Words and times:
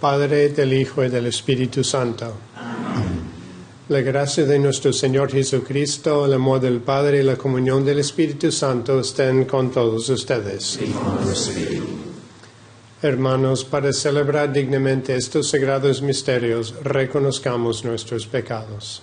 Padre, 0.00 0.48
del 0.48 0.72
Hijo 0.72 1.04
y 1.04 1.10
del 1.10 1.26
Espíritu 1.26 1.84
Santo. 1.84 2.32
La 3.90 4.00
gracia 4.00 4.46
de 4.46 4.58
nuestro 4.58 4.92
Señor 4.92 5.30
Jesucristo, 5.30 6.24
el 6.24 6.32
amor 6.32 6.60
del 6.60 6.80
Padre 6.80 7.20
y 7.20 7.22
la 7.22 7.36
comunión 7.36 7.84
del 7.84 7.98
Espíritu 7.98 8.50
Santo 8.50 9.00
estén 9.00 9.44
con 9.44 9.70
todos 9.70 10.08
ustedes. 10.08 10.78
Hermanos, 13.02 13.64
para 13.64 13.92
celebrar 13.92 14.52
dignamente 14.52 15.14
estos 15.16 15.48
sagrados 15.50 16.00
misterios, 16.02 16.74
reconozcamos 16.82 17.84
nuestros 17.84 18.26
pecados. 18.26 19.02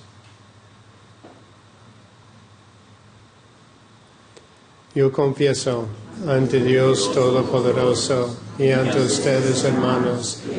Yo 4.95 5.11
confieso 5.11 5.85
ante 6.27 6.59
Dios 6.59 7.13
Todopoderoso 7.13 8.35
y 8.57 8.71
ante 8.71 8.99
ustedes, 8.99 9.63
hermanos, 9.63 10.41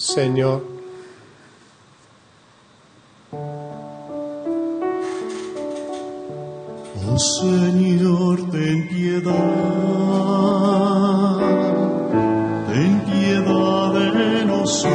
Señor, 0.00 0.62
Oh 7.06 7.18
Señor, 7.18 8.50
ten 8.50 8.88
piedad, 8.88 9.34
ten 12.66 13.00
piedad 13.10 13.92
de 13.92 14.44
nosotros. 14.46 14.90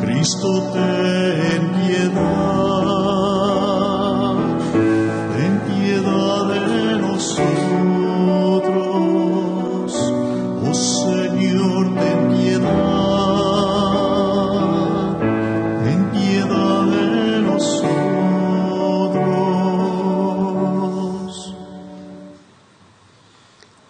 Cristo, 0.00 0.48
ten 0.72 1.62
piedad, 1.74 2.49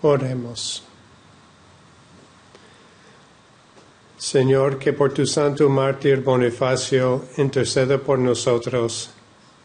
oremos. 0.03 0.83
Señor, 4.17 4.79
que 4.79 4.93
por 4.93 5.15
tu 5.15 5.27
santo 5.27 5.69
mártir 5.71 6.21
Bonifacio 6.21 7.25
interceda 7.39 7.97
por 7.97 8.19
nosotros, 8.19 9.11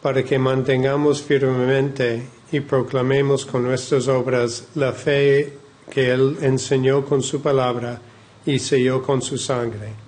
para 0.01 0.23
que 0.23 0.39
mantengamos 0.39 1.21
firmemente 1.21 2.27
y 2.51 2.61
proclamemos 2.61 3.45
con 3.45 3.63
nuestras 3.63 4.07
obras 4.07 4.69
la 4.75 4.93
fe 4.93 5.57
que 5.89 6.09
Él 6.09 6.37
enseñó 6.41 7.03
con 7.05 7.21
su 7.21 7.41
palabra 7.41 7.99
y 8.45 8.59
selló 8.59 9.01
con 9.01 9.21
su 9.21 9.37
sangre. 9.37 10.05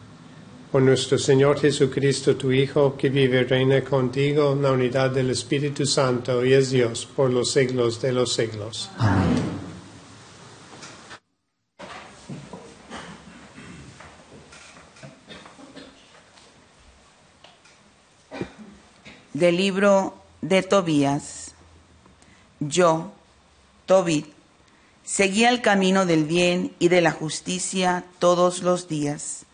Por 0.71 0.81
nuestro 0.81 1.17
Señor 1.17 1.59
Jesucristo, 1.59 2.35
tu 2.35 2.51
Hijo, 2.51 2.95
que 2.97 3.09
vive 3.09 3.41
y 3.41 3.43
reina 3.43 3.81
contigo 3.83 4.53
en 4.53 4.61
la 4.61 4.71
unidad 4.71 5.11
del 5.11 5.31
Espíritu 5.31 5.85
Santo 5.85 6.45
y 6.45 6.53
es 6.53 6.71
Dios 6.71 7.05
por 7.15 7.31
los 7.31 7.51
siglos 7.51 8.01
de 8.01 8.11
los 8.13 8.33
siglos. 8.33 8.89
Del 19.37 19.57
libro 19.57 20.15
de 20.41 20.63
Tobías. 20.63 21.51
Yo, 22.59 23.11
Tobit, 23.85 24.25
seguía 25.03 25.49
el 25.49 25.61
camino 25.61 26.07
del 26.07 26.23
bien 26.23 26.73
y 26.79 26.87
de 26.87 27.01
la 27.01 27.11
justicia 27.11 28.03
todos 28.17 28.63
los 28.63 28.87
días 28.87 29.45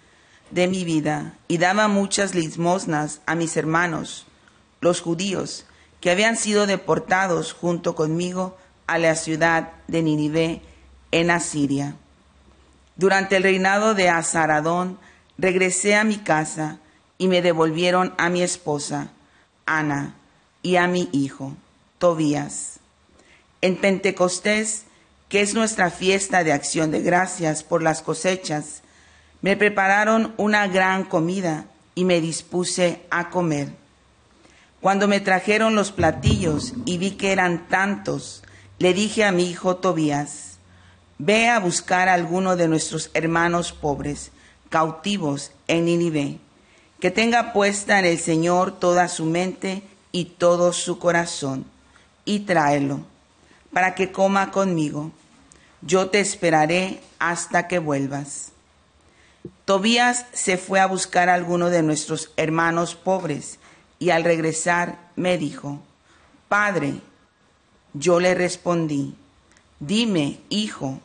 de 0.51 0.69
mi 0.69 0.85
vida 0.85 1.33
y 1.49 1.57
daba 1.57 1.89
muchas 1.89 2.33
limosnas 2.33 3.19
a 3.25 3.35
mis 3.35 3.57
hermanos, 3.57 4.25
los 4.79 5.01
judíos, 5.01 5.65
que 5.99 6.11
habían 6.11 6.37
sido 6.37 6.65
deportados 6.65 7.51
junto 7.51 7.93
conmigo 7.93 8.55
a 8.87 8.97
la 8.97 9.15
ciudad 9.15 9.73
de 9.89 10.01
Ninive 10.01 10.61
en 11.11 11.29
Asiria. 11.29 11.97
Durante 12.95 13.35
el 13.35 13.43
reinado 13.43 13.95
de 13.95 14.07
Azaradón 14.07 14.97
regresé 15.37 15.97
a 15.97 16.05
mi 16.05 16.19
casa 16.19 16.79
y 17.17 17.27
me 17.27 17.41
devolvieron 17.41 18.13
a 18.17 18.29
mi 18.29 18.43
esposa, 18.43 19.09
Ana, 19.65 20.15
y 20.61 20.77
a 20.77 20.87
mi 20.87 21.09
hijo, 21.11 21.55
Tobías. 21.97 22.79
En 23.61 23.77
Pentecostés, 23.77 24.83
que 25.29 25.41
es 25.41 25.53
nuestra 25.53 25.89
fiesta 25.89 26.43
de 26.43 26.53
acción 26.53 26.91
de 26.91 27.01
gracias 27.01 27.63
por 27.63 27.81
las 27.81 28.01
cosechas, 28.01 28.81
me 29.41 29.57
prepararon 29.57 30.33
una 30.37 30.67
gran 30.67 31.03
comida 31.03 31.65
y 31.95 32.05
me 32.05 32.21
dispuse 32.21 33.01
a 33.09 33.29
comer. 33.29 33.73
Cuando 34.81 35.07
me 35.07 35.19
trajeron 35.19 35.75
los 35.75 35.91
platillos 35.91 36.73
y 36.85 36.97
vi 36.97 37.11
que 37.11 37.31
eran 37.31 37.67
tantos, 37.67 38.43
le 38.79 38.93
dije 38.93 39.23
a 39.23 39.31
mi 39.31 39.49
hijo 39.49 39.77
Tobías, 39.77 40.57
ve 41.17 41.47
a 41.49 41.59
buscar 41.59 42.09
a 42.09 42.13
alguno 42.13 42.55
de 42.55 42.67
nuestros 42.67 43.09
hermanos 43.13 43.71
pobres, 43.71 44.31
cautivos 44.69 45.51
en 45.67 45.85
Nínive, 45.85 46.39
que 47.03 47.11
tenga 47.11 47.51
puesta 47.51 47.99
en 47.99 48.05
el 48.05 48.17
Señor 48.17 48.79
toda 48.79 49.09
su 49.09 49.25
mente 49.25 49.83
y 50.13 50.23
todo 50.23 50.71
su 50.71 50.99
corazón, 50.99 51.65
y 52.23 52.39
tráelo, 52.45 53.01
para 53.73 53.93
que 53.93 54.13
coma 54.13 54.51
conmigo. 54.51 55.11
Yo 55.81 56.09
te 56.09 56.21
esperaré 56.21 57.01
hasta 57.19 57.67
que 57.67 57.79
vuelvas. 57.79 58.53
Tobías 59.65 60.27
se 60.31 60.55
fue 60.55 60.79
a 60.79 60.85
buscar 60.85 61.27
a 61.27 61.33
alguno 61.33 61.69
de 61.69 61.83
nuestros 61.83 62.31
hermanos 62.37 62.95
pobres 62.95 63.59
y 63.99 64.11
al 64.11 64.23
regresar 64.23 64.97
me 65.17 65.37
dijo, 65.37 65.81
Padre, 66.47 67.01
yo 67.93 68.21
le 68.21 68.33
respondí, 68.33 69.13
dime, 69.81 70.39
hijo. 70.47 71.01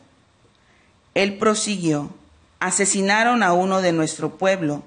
Él 1.13 1.37
prosiguió, 1.37 2.09
asesinaron 2.61 3.43
a 3.43 3.51
uno 3.51 3.81
de 3.81 3.91
nuestro 3.91 4.37
pueblo, 4.37 4.81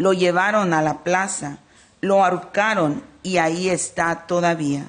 lo 0.00 0.14
llevaron 0.14 0.72
a 0.72 0.80
la 0.80 1.04
plaza, 1.04 1.58
lo 2.00 2.24
ahorcaron 2.24 3.02
y 3.22 3.36
ahí 3.36 3.68
está 3.68 4.26
todavía. 4.26 4.88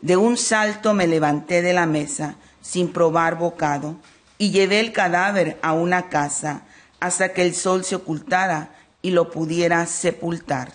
De 0.00 0.16
un 0.16 0.36
salto 0.36 0.92
me 0.92 1.06
levanté 1.06 1.62
de 1.62 1.72
la 1.72 1.86
mesa 1.86 2.34
sin 2.60 2.92
probar 2.92 3.38
bocado 3.38 3.94
y 4.36 4.50
llevé 4.50 4.80
el 4.80 4.92
cadáver 4.92 5.56
a 5.62 5.72
una 5.72 6.08
casa 6.08 6.62
hasta 6.98 7.32
que 7.32 7.42
el 7.42 7.54
sol 7.54 7.84
se 7.84 7.94
ocultara 7.94 8.70
y 9.02 9.12
lo 9.12 9.30
pudiera 9.30 9.86
sepultar. 9.86 10.72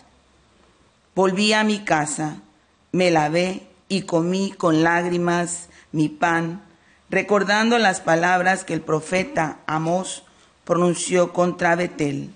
Volví 1.13 1.51
a 1.51 1.65
mi 1.65 1.79
casa, 1.79 2.37
me 2.93 3.11
lavé 3.11 3.67
y 3.89 4.03
comí 4.03 4.53
con 4.53 4.83
lágrimas 4.83 5.67
mi 5.91 6.07
pan, 6.07 6.61
recordando 7.09 7.77
las 7.77 7.99
palabras 7.99 8.63
que 8.63 8.73
el 8.73 8.81
profeta 8.81 9.59
Amós 9.67 10.23
pronunció 10.63 11.33
contra 11.33 11.75
Betel. 11.75 12.33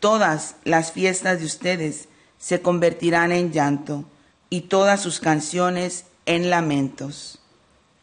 Todas 0.00 0.56
las 0.64 0.92
fiestas 0.92 1.40
de 1.40 1.46
ustedes 1.46 2.08
se 2.38 2.62
convertirán 2.62 3.32
en 3.32 3.52
llanto 3.52 4.04
y 4.48 4.62
todas 4.62 5.00
sus 5.00 5.20
canciones 5.20 6.06
en 6.24 6.48
lamentos. 6.48 7.38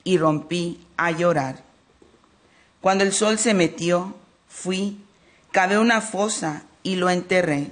Y 0.04 0.20
rompí 0.20 0.86
a 0.96 1.12
llorar. 1.12 1.64
Cuando 2.80 3.04
el 3.04 3.12
sol 3.12 3.38
se 3.40 3.54
metió, 3.54 4.16
Fui, 4.48 4.98
cavé 5.52 5.78
una 5.78 6.02
fosa 6.02 6.64
y 6.82 6.96
lo 6.96 7.10
enterré. 7.10 7.72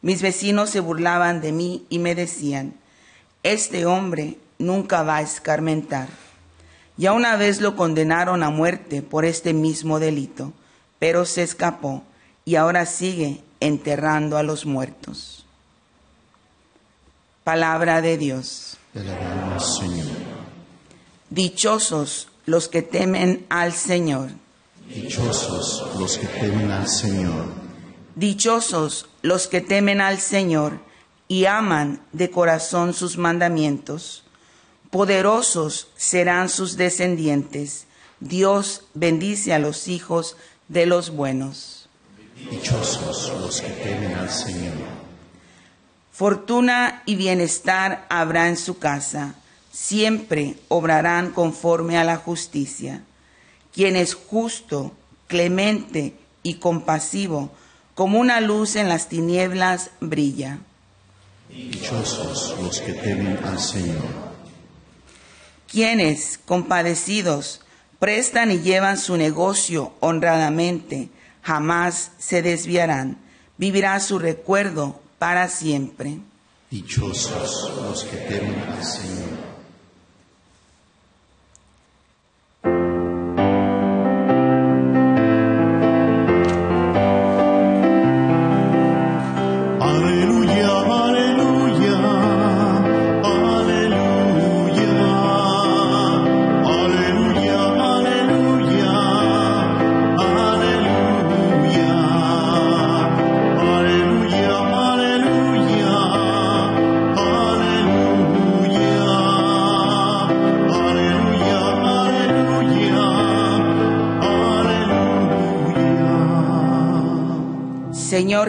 Mis 0.00 0.22
vecinos 0.22 0.70
se 0.70 0.80
burlaban 0.80 1.40
de 1.40 1.50
mí 1.50 1.86
y 1.88 1.98
me 1.98 2.14
decían, 2.14 2.74
este 3.42 3.84
hombre 3.84 4.38
nunca 4.58 5.02
va 5.02 5.16
a 5.16 5.22
escarmentar. 5.22 6.08
Ya 6.96 7.12
una 7.12 7.36
vez 7.36 7.60
lo 7.60 7.76
condenaron 7.76 8.42
a 8.42 8.50
muerte 8.50 9.02
por 9.02 9.24
este 9.24 9.54
mismo 9.54 9.98
delito, 9.98 10.52
pero 10.98 11.24
se 11.24 11.42
escapó 11.42 12.04
y 12.48 12.56
ahora 12.56 12.86
sigue 12.86 13.42
enterrando 13.60 14.38
a 14.38 14.42
los 14.42 14.64
muertos. 14.64 15.44
Palabra 17.44 18.00
de 18.00 18.16
Dios. 18.16 18.78
Dichosos 21.28 22.28
los 22.46 22.68
que 22.70 22.80
temen 22.80 23.44
al 23.50 23.74
Señor. 23.74 24.30
Dichosos 24.88 25.84
los 25.98 26.16
que 26.16 26.26
temen 26.26 26.70
al 26.70 26.88
Señor. 26.88 27.44
Dichosos 28.14 29.10
los 29.20 29.46
que 29.46 29.60
temen 29.60 30.00
al 30.00 30.18
Señor 30.18 30.80
y 31.28 31.44
aman 31.44 32.00
de 32.14 32.30
corazón 32.30 32.94
sus 32.94 33.18
mandamientos. 33.18 34.24
Poderosos 34.88 35.88
serán 35.98 36.48
sus 36.48 36.78
descendientes. 36.78 37.84
Dios 38.20 38.84
bendice 38.94 39.52
a 39.52 39.58
los 39.58 39.86
hijos 39.86 40.38
de 40.68 40.86
los 40.86 41.10
buenos. 41.10 41.77
Dichosos 42.50 43.32
los 43.40 43.60
que 43.60 43.70
temen 43.70 44.14
al 44.14 44.30
Señor. 44.30 44.74
Fortuna 46.12 47.02
y 47.06 47.16
bienestar 47.16 48.06
habrá 48.08 48.48
en 48.48 48.56
su 48.56 48.78
casa. 48.78 49.34
Siempre 49.70 50.56
obrarán 50.68 51.30
conforme 51.30 51.98
a 51.98 52.04
la 52.04 52.16
justicia 52.16 53.02
quien 53.78 53.94
es 53.94 54.14
justo, 54.14 54.90
clemente 55.28 56.14
y 56.42 56.54
compasivo, 56.54 57.52
como 57.94 58.18
una 58.18 58.40
luz 58.40 58.74
en 58.74 58.88
las 58.88 59.08
tinieblas 59.08 59.90
brilla. 60.00 60.58
Dichosos 61.48 62.56
los 62.60 62.80
que 62.80 62.92
temen 62.94 63.38
al 63.44 63.60
Señor. 63.60 64.02
Quienes, 65.70 66.40
compadecidos, 66.44 67.60
prestan 68.00 68.50
y 68.50 68.58
llevan 68.58 68.98
su 68.98 69.16
negocio 69.16 69.92
honradamente, 70.00 71.08
jamás 71.48 72.10
se 72.18 72.42
desviarán. 72.42 73.16
Vivirá 73.56 73.98
su 74.00 74.18
recuerdo 74.18 75.00
para 75.18 75.48
siempre. 75.48 76.18
Dichosos 76.70 77.72
los 77.82 78.04
que 78.04 78.18
temen 78.18 78.60
al 78.60 78.84
Señor. 78.84 79.37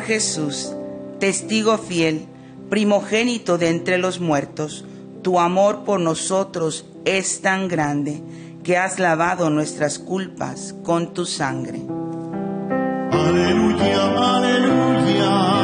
Jesús, 0.09 0.73
testigo 1.19 1.77
fiel, 1.77 2.25
primogénito 2.67 3.59
de 3.59 3.69
entre 3.69 3.99
los 3.99 4.19
muertos, 4.19 4.83
tu 5.21 5.39
amor 5.39 5.83
por 5.83 5.99
nosotros 5.99 6.87
es 7.05 7.41
tan 7.41 7.67
grande 7.67 8.23
que 8.63 8.75
has 8.75 8.97
lavado 8.97 9.51
nuestras 9.51 9.99
culpas 9.99 10.73
con 10.81 11.13
tu 11.13 11.27
sangre. 11.27 11.79
Aleluya, 13.11 14.35
aleluya, 14.35 15.58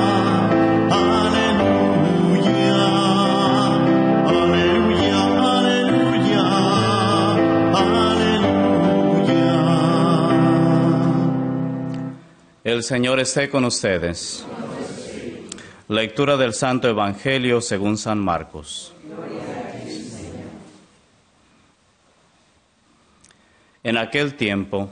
El 12.65 12.81
Señor 12.81 13.19
esté 13.19 13.47
con 13.47 13.63
ustedes. 13.63 14.43
Lectura 15.87 16.35
del 16.35 16.55
Santo 16.55 16.89
Evangelio 16.89 17.61
según 17.61 17.95
San 17.95 18.17
Marcos. 18.17 18.91
En 23.83 23.97
aquel 23.97 24.33
tiempo, 24.33 24.89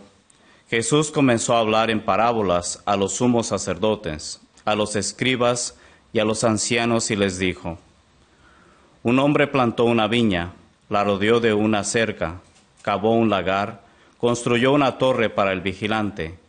Jesús 0.69 1.09
comenzó 1.09 1.55
a 1.55 1.61
hablar 1.61 1.89
en 1.89 2.05
parábolas 2.05 2.83
a 2.85 2.95
los 2.95 3.13
sumos 3.13 3.47
sacerdotes, 3.47 4.39
a 4.65 4.75
los 4.75 4.95
escribas 4.95 5.75
y 6.13 6.19
a 6.19 6.25
los 6.25 6.43
ancianos 6.43 7.09
y 7.09 7.15
les 7.15 7.39
dijo, 7.39 7.79
Un 9.01 9.17
hombre 9.17 9.47
plantó 9.47 9.85
una 9.85 10.07
viña, 10.07 10.53
la 10.89 11.03
rodeó 11.03 11.39
de 11.39 11.55
una 11.55 11.83
cerca, 11.83 12.39
cavó 12.83 13.15
un 13.15 13.31
lagar, 13.31 13.81
construyó 14.19 14.73
una 14.73 14.99
torre 14.99 15.31
para 15.31 15.51
el 15.51 15.61
vigilante, 15.61 16.42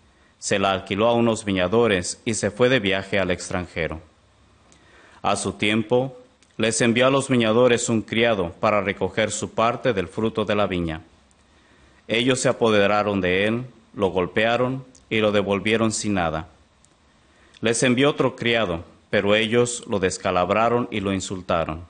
se 0.44 0.58
la 0.58 0.72
alquiló 0.72 1.08
a 1.08 1.14
unos 1.14 1.46
viñadores 1.46 2.20
y 2.26 2.34
se 2.34 2.50
fue 2.50 2.68
de 2.68 2.78
viaje 2.78 3.18
al 3.18 3.30
extranjero. 3.30 4.02
A 5.22 5.36
su 5.36 5.54
tiempo, 5.54 6.18
les 6.58 6.82
envió 6.82 7.06
a 7.06 7.10
los 7.10 7.30
viñadores 7.30 7.88
un 7.88 8.02
criado 8.02 8.52
para 8.60 8.82
recoger 8.82 9.30
su 9.30 9.52
parte 9.52 9.94
del 9.94 10.06
fruto 10.06 10.44
de 10.44 10.54
la 10.54 10.66
viña. 10.66 11.00
Ellos 12.08 12.40
se 12.40 12.50
apoderaron 12.50 13.22
de 13.22 13.46
él, 13.46 13.64
lo 13.94 14.08
golpearon 14.08 14.84
y 15.08 15.20
lo 15.20 15.32
devolvieron 15.32 15.92
sin 15.92 16.12
nada. 16.12 16.46
Les 17.62 17.82
envió 17.82 18.10
otro 18.10 18.36
criado, 18.36 18.84
pero 19.08 19.34
ellos 19.34 19.82
lo 19.88 19.98
descalabraron 19.98 20.88
y 20.90 21.00
lo 21.00 21.14
insultaron. 21.14 21.86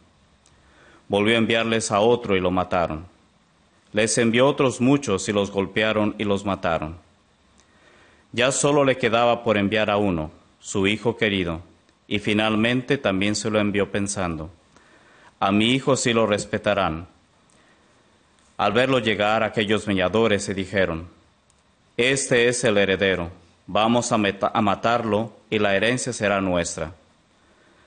Volvió 1.08 1.34
a 1.34 1.38
enviarles 1.38 1.90
a 1.90 1.98
otro 1.98 2.36
y 2.36 2.40
lo 2.40 2.52
mataron. 2.52 3.04
Les 3.92 4.16
envió 4.16 4.46
otros 4.46 4.80
muchos 4.80 5.28
y 5.28 5.32
los 5.32 5.50
golpearon 5.50 6.14
y 6.18 6.22
los 6.22 6.44
mataron. 6.44 7.02
Ya 8.34 8.50
solo 8.50 8.84
le 8.84 8.98
quedaba 8.98 9.44
por 9.44 9.56
enviar 9.56 9.90
a 9.90 9.96
uno, 9.96 10.32
su 10.58 10.88
hijo 10.88 11.16
querido, 11.16 11.60
y 12.08 12.18
finalmente 12.18 12.98
también 12.98 13.36
se 13.36 13.48
lo 13.48 13.60
envió 13.60 13.92
pensando, 13.92 14.50
a 15.38 15.52
mi 15.52 15.66
hijo 15.66 15.96
sí 15.96 16.12
lo 16.12 16.26
respetarán. 16.26 17.06
Al 18.56 18.72
verlo 18.72 18.98
llegar, 18.98 19.44
aquellos 19.44 19.86
viñadores 19.86 20.42
se 20.42 20.52
dijeron, 20.52 21.06
Este 21.96 22.48
es 22.48 22.64
el 22.64 22.76
heredero, 22.76 23.30
vamos 23.68 24.10
a, 24.10 24.16
a 24.16 24.60
matarlo 24.60 25.32
y 25.48 25.60
la 25.60 25.76
herencia 25.76 26.12
será 26.12 26.40
nuestra. 26.40 26.92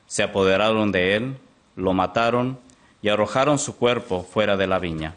Se 0.08 0.24
apoderaron 0.24 0.94
de 0.94 1.18
él, 1.18 1.38
lo 1.76 1.92
mataron 1.92 2.58
y 3.02 3.10
arrojaron 3.10 3.60
su 3.60 3.76
cuerpo 3.76 4.24
fuera 4.24 4.56
de 4.56 4.68
la 4.68 4.80
viña. 4.80 5.14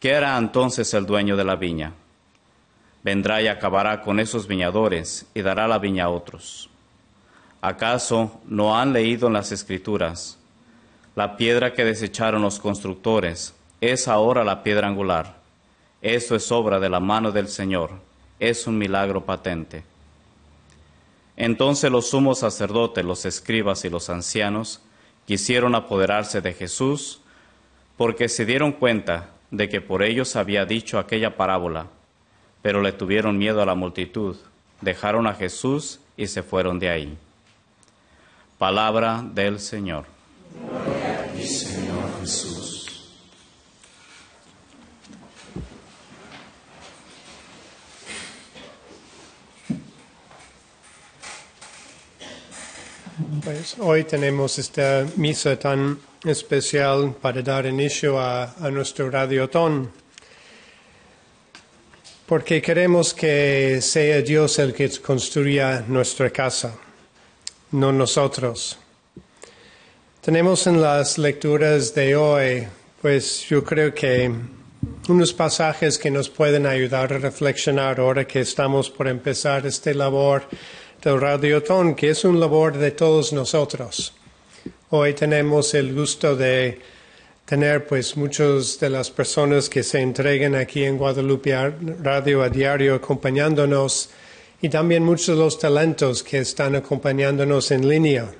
¿Qué 0.00 0.16
hará 0.16 0.36
entonces 0.36 0.92
el 0.92 1.06
dueño 1.06 1.36
de 1.36 1.44
la 1.44 1.54
viña? 1.54 1.92
Vendrá 3.08 3.40
y 3.40 3.48
acabará 3.48 4.02
con 4.02 4.20
esos 4.20 4.46
viñadores 4.46 5.24
y 5.32 5.40
dará 5.40 5.66
la 5.66 5.78
viña 5.78 6.04
a 6.04 6.08
otros. 6.10 6.68
¿Acaso 7.62 8.38
no 8.44 8.78
han 8.78 8.92
leído 8.92 9.28
en 9.28 9.32
las 9.32 9.50
Escrituras? 9.50 10.38
La 11.16 11.34
piedra 11.38 11.72
que 11.72 11.86
desecharon 11.86 12.42
los 12.42 12.58
constructores 12.58 13.54
es 13.80 14.08
ahora 14.08 14.44
la 14.44 14.62
piedra 14.62 14.88
angular. 14.88 15.38
Esto 16.02 16.36
es 16.36 16.52
obra 16.52 16.78
de 16.78 16.90
la 16.90 17.00
mano 17.00 17.32
del 17.32 17.48
Señor. 17.48 17.92
Es 18.38 18.66
un 18.66 18.76
milagro 18.76 19.24
patente. 19.24 19.84
Entonces 21.34 21.90
los 21.90 22.10
sumos 22.10 22.40
sacerdotes, 22.40 23.06
los 23.06 23.24
escribas 23.24 23.86
y 23.86 23.88
los 23.88 24.10
ancianos 24.10 24.82
quisieron 25.24 25.74
apoderarse 25.74 26.42
de 26.42 26.52
Jesús 26.52 27.22
porque 27.96 28.28
se 28.28 28.44
dieron 28.44 28.72
cuenta 28.72 29.30
de 29.50 29.70
que 29.70 29.80
por 29.80 30.02
ellos 30.02 30.36
había 30.36 30.66
dicho 30.66 30.98
aquella 30.98 31.38
parábola, 31.38 31.86
pero 32.62 32.82
le 32.82 32.92
tuvieron 32.92 33.38
miedo 33.38 33.62
a 33.62 33.66
la 33.66 33.74
multitud, 33.74 34.36
dejaron 34.80 35.26
a 35.26 35.34
Jesús 35.34 36.00
y 36.16 36.26
se 36.26 36.42
fueron 36.42 36.78
de 36.78 36.90
ahí. 36.90 37.18
Palabra 38.58 39.22
del 39.22 39.60
Señor. 39.60 40.04
Señor 41.40 42.20
Jesús. 42.20 42.78
Pues 53.44 53.76
hoy 53.78 54.04
tenemos 54.04 54.58
esta 54.58 55.06
misa 55.16 55.58
tan 55.58 55.98
especial 56.24 57.14
para 57.20 57.42
dar 57.42 57.66
inicio 57.66 58.18
a, 58.18 58.54
a 58.54 58.70
nuestro 58.70 59.10
radiotón, 59.10 59.90
porque 62.28 62.60
queremos 62.60 63.14
que 63.14 63.80
sea 63.80 64.20
Dios 64.20 64.58
el 64.58 64.74
que 64.74 64.90
construya 65.00 65.82
nuestra 65.88 66.28
casa, 66.28 66.74
no 67.72 67.90
nosotros. 67.90 68.78
Tenemos 70.20 70.66
en 70.66 70.82
las 70.82 71.16
lecturas 71.16 71.94
de 71.94 72.14
hoy, 72.16 72.68
pues 73.00 73.46
yo 73.48 73.64
creo 73.64 73.94
que 73.94 74.30
unos 75.08 75.32
pasajes 75.32 75.96
que 75.96 76.10
nos 76.10 76.28
pueden 76.28 76.66
ayudar 76.66 77.14
a 77.14 77.18
reflexionar 77.18 77.98
ahora 77.98 78.26
que 78.26 78.40
estamos 78.40 78.90
por 78.90 79.08
empezar 79.08 79.64
esta 79.64 79.94
labor 79.94 80.42
del 81.02 81.18
radiotón, 81.18 81.94
que 81.94 82.10
es 82.10 82.26
un 82.26 82.38
labor 82.38 82.76
de 82.76 82.90
todos 82.90 83.32
nosotros. 83.32 84.12
Hoy 84.90 85.14
tenemos 85.14 85.72
el 85.72 85.94
gusto 85.94 86.36
de 86.36 86.78
tener 87.48 87.86
pues 87.86 88.14
muchas 88.14 88.78
de 88.78 88.90
las 88.90 89.10
personas 89.10 89.70
que 89.70 89.82
se 89.82 90.02
entregan 90.02 90.54
aquí 90.54 90.84
en 90.84 90.98
Guadalupe 90.98 91.56
Radio 92.02 92.42
a 92.42 92.50
diario 92.50 92.96
acompañándonos 92.96 94.10
y 94.60 94.68
también 94.68 95.02
muchos 95.02 95.28
de 95.28 95.36
los 95.36 95.58
talentos 95.58 96.22
que 96.22 96.40
están 96.40 96.76
acompañándonos 96.76 97.70
en 97.70 97.88
línea. 97.88 98.30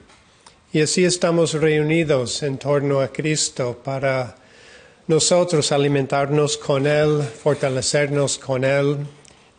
Y 0.74 0.82
así 0.82 1.06
estamos 1.06 1.54
reunidos 1.54 2.42
en 2.42 2.58
torno 2.58 3.00
a 3.00 3.08
Cristo 3.08 3.80
para 3.82 4.36
nosotros 5.06 5.72
alimentarnos 5.72 6.58
con 6.58 6.86
Él, 6.86 7.22
fortalecernos 7.22 8.36
con 8.36 8.62
Él 8.62 8.98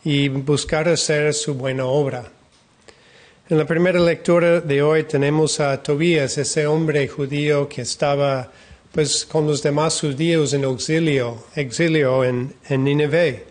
y 0.04 0.28
buscar 0.28 0.88
hacer 0.88 1.34
su 1.34 1.54
buena 1.54 1.86
obra. 1.86 2.22
En 3.48 3.58
la 3.58 3.66
primera 3.66 3.98
lectura 3.98 4.60
de 4.60 4.80
hoy 4.80 5.02
tenemos 5.02 5.58
a 5.58 5.82
Tobías, 5.82 6.38
ese 6.38 6.68
hombre 6.68 7.08
judío 7.08 7.68
que 7.68 7.82
estaba 7.82 8.52
pues 8.92 9.24
con 9.24 9.46
los 9.46 9.62
demás 9.62 10.00
judíos 10.00 10.52
en 10.52 10.64
exilio, 10.64 11.44
exilio 11.54 12.24
en, 12.24 12.54
en 12.68 12.84
Nínive, 12.84 13.44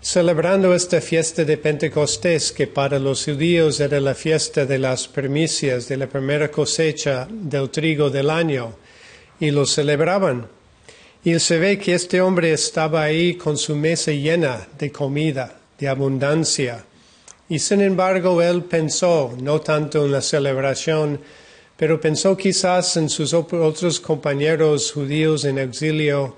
celebrando 0.00 0.74
esta 0.74 1.00
fiesta 1.00 1.44
de 1.44 1.56
Pentecostés 1.56 2.52
que 2.52 2.66
para 2.66 2.98
los 2.98 3.24
judíos 3.24 3.80
era 3.80 4.00
la 4.00 4.14
fiesta 4.14 4.66
de 4.66 4.78
las 4.78 5.08
primicias, 5.08 5.88
de 5.88 5.96
la 5.96 6.06
primera 6.06 6.50
cosecha 6.50 7.26
del 7.30 7.70
trigo 7.70 8.10
del 8.10 8.28
año, 8.28 8.74
y 9.40 9.50
lo 9.50 9.64
celebraban. 9.64 10.46
Y 11.24 11.38
se 11.38 11.58
ve 11.58 11.78
que 11.78 11.94
este 11.94 12.20
hombre 12.20 12.52
estaba 12.52 13.02
ahí 13.02 13.36
con 13.36 13.56
su 13.56 13.74
mesa 13.74 14.12
llena 14.12 14.68
de 14.78 14.92
comida, 14.92 15.58
de 15.78 15.88
abundancia. 15.88 16.84
Y 17.48 17.58
sin 17.58 17.80
embargo, 17.80 18.42
él 18.42 18.64
pensó, 18.64 19.34
no 19.40 19.62
tanto 19.62 20.04
en 20.04 20.12
la 20.12 20.20
celebración, 20.20 21.18
pero 21.76 22.00
pensó 22.00 22.36
quizás 22.36 22.96
en 22.96 23.08
sus 23.08 23.34
otros 23.34 24.00
compañeros 24.00 24.92
judíos 24.92 25.44
en 25.44 25.58
exilio 25.58 26.36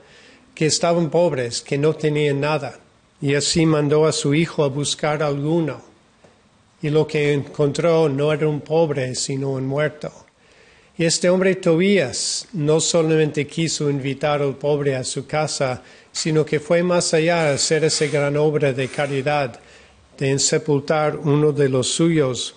que 0.55 0.67
estaban 0.67 1.11
pobres, 1.11 1.61
que 1.61 1.77
no 1.77 1.95
tenían 1.95 2.41
nada. 2.41 2.79
Y 3.21 3.35
así 3.35 3.67
mandó 3.67 4.07
a 4.07 4.13
su 4.13 4.35
hijo 4.35 4.65
a 4.65 4.69
buscar 4.69 5.23
alguno. 5.23 5.83
Y 6.81 6.91
lo 6.91 7.07
que 7.07 7.33
encontró 7.33 8.09
no 8.09 8.33
era 8.33 8.49
un 8.49 8.61
pobre, 8.61 9.15
sino 9.15 9.51
un 9.51 9.67
muerto. 9.67 10.11
Y 10.99 11.05
este 11.05 11.29
hombre 11.29 11.57
Tobías 11.57 12.49
no 12.55 12.81
solamente 12.81 13.47
quiso 13.47 13.91
invitar 13.91 14.41
al 14.41 14.57
pobre 14.57 14.97
a 14.97 15.05
su 15.05 15.27
casa, 15.27 15.83
sino 16.11 16.47
que 16.47 16.59
fue 16.59 16.83
más 16.83 17.13
allá 17.13 17.51
a 17.51 17.55
hacer 17.55 17.85
esa 17.85 18.07
gran 18.07 18.39
obra 18.39 18.73
de 18.73 18.89
caridad, 18.89 19.61
de 20.17 20.39
sepultar 20.39 21.19
uno 21.19 21.53
de 21.53 21.69
los 21.69 21.89
suyos. 21.89 22.55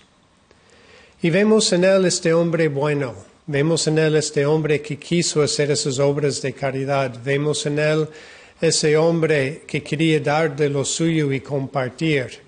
Y 1.22 1.30
vemos 1.30 1.74
en 1.74 1.84
él 1.84 2.06
este 2.06 2.34
hombre 2.34 2.70
bueno, 2.70 3.14
vemos 3.46 3.88
en 3.88 3.98
él 3.98 4.16
este 4.16 4.46
hombre 4.46 4.82
que 4.82 4.98
quiso 4.98 5.42
hacer 5.42 5.72
esas 5.72 6.00
obras 6.00 6.42
de 6.42 6.54
caridad, 6.54 7.20
vemos 7.24 7.66
en 7.66 7.80
él 7.80 8.08
ese 8.62 8.96
hombre 8.98 9.64
que 9.68 9.84
quería 9.84 10.20
dar 10.20 10.56
de 10.56 10.70
lo 10.70 10.86
suyo 10.86 11.32
y 11.32 11.42
compartir. 11.42 12.40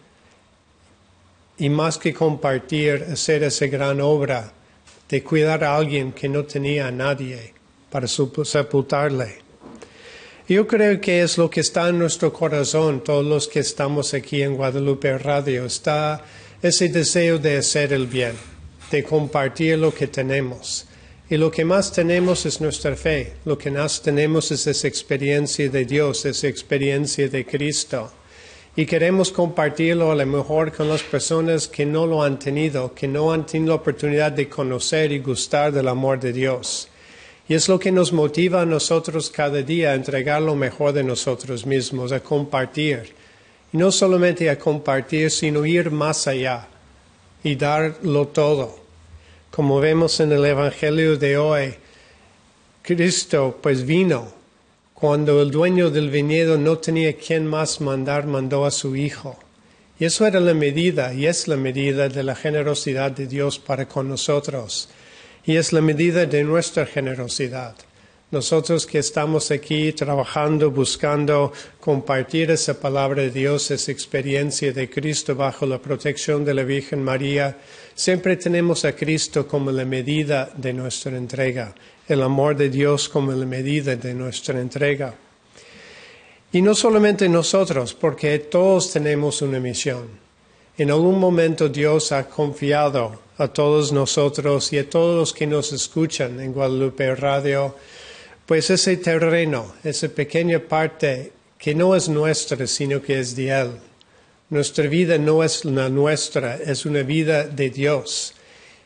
Y 1.57 1.69
más 1.69 1.97
que 1.97 2.13
compartir, 2.13 3.05
hacer 3.11 3.43
esa 3.43 3.67
gran 3.67 3.99
obra 4.01 4.51
de 5.09 5.23
cuidar 5.23 5.63
a 5.63 5.75
alguien 5.75 6.13
que 6.13 6.29
no 6.29 6.45
tenía 6.45 6.87
a 6.87 6.91
nadie 6.91 7.53
para 7.89 8.07
sepultarle. 8.07 9.39
Yo 10.47 10.65
creo 10.65 10.99
que 10.99 11.21
es 11.21 11.37
lo 11.37 11.49
que 11.49 11.61
está 11.61 11.89
en 11.89 11.99
nuestro 11.99 12.33
corazón, 12.33 13.03
todos 13.03 13.25
los 13.25 13.47
que 13.47 13.59
estamos 13.59 14.13
aquí 14.13 14.41
en 14.41 14.55
Guadalupe 14.55 15.17
Radio, 15.17 15.65
está 15.65 16.23
ese 16.61 16.89
deseo 16.89 17.37
de 17.37 17.57
hacer 17.57 17.93
el 17.93 18.07
bien, 18.07 18.33
de 18.91 19.03
compartir 19.03 19.79
lo 19.79 19.93
que 19.93 20.07
tenemos. 20.07 20.85
Y 21.29 21.37
lo 21.37 21.49
que 21.49 21.63
más 21.63 21.93
tenemos 21.93 22.45
es 22.45 22.59
nuestra 22.59 22.93
fe, 22.95 23.35
lo 23.45 23.57
que 23.57 23.71
más 23.71 24.01
tenemos 24.01 24.51
es 24.51 24.67
esa 24.67 24.87
experiencia 24.87 25.69
de 25.69 25.85
Dios, 25.85 26.25
esa 26.25 26.47
experiencia 26.47 27.29
de 27.29 27.45
Cristo. 27.45 28.11
Y 28.75 28.85
queremos 28.85 29.31
compartirlo 29.31 30.11
a 30.11 30.15
lo 30.15 30.25
mejor 30.25 30.73
con 30.73 30.89
las 30.89 31.03
personas 31.03 31.69
que 31.69 31.85
no 31.85 32.05
lo 32.05 32.21
han 32.21 32.37
tenido, 32.37 32.93
que 32.93 33.07
no 33.07 33.31
han 33.31 33.45
tenido 33.45 33.69
la 33.69 33.75
oportunidad 33.75 34.33
de 34.33 34.49
conocer 34.49 35.13
y 35.13 35.19
gustar 35.19 35.71
del 35.71 35.87
amor 35.87 36.19
de 36.19 36.33
Dios. 36.33 36.89
Y 37.47 37.53
es 37.53 37.67
lo 37.69 37.79
que 37.79 37.91
nos 37.91 38.11
motiva 38.11 38.61
a 38.61 38.65
nosotros 38.65 39.29
cada 39.29 39.61
día 39.61 39.91
a 39.91 39.95
entregar 39.95 40.41
lo 40.41 40.55
mejor 40.55 40.91
de 40.91 41.03
nosotros 41.03 41.65
mismos, 41.65 42.11
a 42.11 42.19
compartir. 42.19 43.13
Y 43.71 43.77
no 43.77 43.89
solamente 43.91 44.49
a 44.49 44.59
compartir, 44.59 45.31
sino 45.31 45.65
ir 45.65 45.91
más 45.91 46.27
allá 46.27 46.67
y 47.41 47.55
darlo 47.55 48.27
todo. 48.27 48.80
Como 49.51 49.81
vemos 49.81 50.21
en 50.21 50.31
el 50.31 50.45
Evangelio 50.45 51.17
de 51.17 51.37
hoy, 51.37 51.73
Cristo 52.83 53.59
pues 53.61 53.85
vino 53.85 54.31
cuando 54.93 55.41
el 55.41 55.51
dueño 55.51 55.89
del 55.89 56.09
viñedo 56.09 56.57
no 56.57 56.77
tenía 56.77 57.17
quien 57.17 57.47
más 57.47 57.81
mandar, 57.81 58.27
mandó 58.27 58.65
a 58.65 58.71
su 58.71 58.95
Hijo. 58.95 59.37
Y 59.99 60.05
eso 60.05 60.25
era 60.25 60.39
la 60.39 60.53
medida, 60.53 61.13
y 61.13 61.25
es 61.25 61.49
la 61.49 61.57
medida 61.57 62.07
de 62.07 62.23
la 62.23 62.33
generosidad 62.33 63.11
de 63.11 63.27
Dios 63.27 63.59
para 63.59 63.89
con 63.89 64.07
nosotros. 64.07 64.87
Y 65.43 65.57
es 65.57 65.73
la 65.73 65.81
medida 65.81 66.25
de 66.25 66.45
nuestra 66.45 66.85
generosidad. 66.85 67.75
Nosotros 68.31 68.85
que 68.87 68.99
estamos 68.99 69.51
aquí 69.51 69.91
trabajando, 69.91 70.71
buscando 70.71 71.51
compartir 71.81 72.49
esa 72.49 72.79
palabra 72.79 73.23
de 73.23 73.29
Dios, 73.29 73.69
esa 73.71 73.91
experiencia 73.91 74.71
de 74.71 74.89
Cristo 74.89 75.35
bajo 75.35 75.65
la 75.65 75.79
protección 75.79 76.45
de 76.45 76.53
la 76.53 76.63
Virgen 76.63 77.03
María, 77.03 77.57
siempre 77.93 78.37
tenemos 78.37 78.85
a 78.85 78.95
Cristo 78.95 79.45
como 79.45 79.69
la 79.69 79.83
medida 79.83 80.49
de 80.55 80.71
nuestra 80.71 81.17
entrega, 81.17 81.75
el 82.07 82.21
amor 82.23 82.55
de 82.55 82.69
Dios 82.69 83.09
como 83.09 83.33
la 83.33 83.45
medida 83.45 83.97
de 83.97 84.13
nuestra 84.13 84.61
entrega. 84.61 85.13
Y 86.53 86.61
no 86.61 86.73
solamente 86.73 87.27
nosotros, 87.27 87.93
porque 87.93 88.39
todos 88.39 88.93
tenemos 88.93 89.41
una 89.41 89.59
misión. 89.59 90.07
En 90.77 90.89
algún 90.89 91.19
momento 91.19 91.67
Dios 91.67 92.13
ha 92.13 92.29
confiado 92.29 93.19
a 93.37 93.49
todos 93.49 93.91
nosotros 93.91 94.71
y 94.71 94.77
a 94.77 94.89
todos 94.89 95.19
los 95.19 95.33
que 95.33 95.47
nos 95.47 95.73
escuchan 95.73 96.39
en 96.39 96.53
Guadalupe 96.53 97.13
Radio, 97.13 97.75
pues 98.51 98.69
ese 98.69 98.97
terreno, 98.97 99.75
esa 99.81 100.09
pequeña 100.09 100.59
parte 100.59 101.31
que 101.57 101.73
no 101.73 101.95
es 101.95 102.09
nuestra, 102.09 102.67
sino 102.67 103.01
que 103.01 103.17
es 103.17 103.33
de 103.33 103.47
Él. 103.47 103.71
Nuestra 104.49 104.87
vida 104.87 105.17
no 105.17 105.41
es 105.41 105.63
la 105.63 105.87
nuestra, 105.87 106.57
es 106.57 106.85
una 106.85 107.01
vida 107.01 107.45
de 107.45 107.69
Dios. 107.69 108.33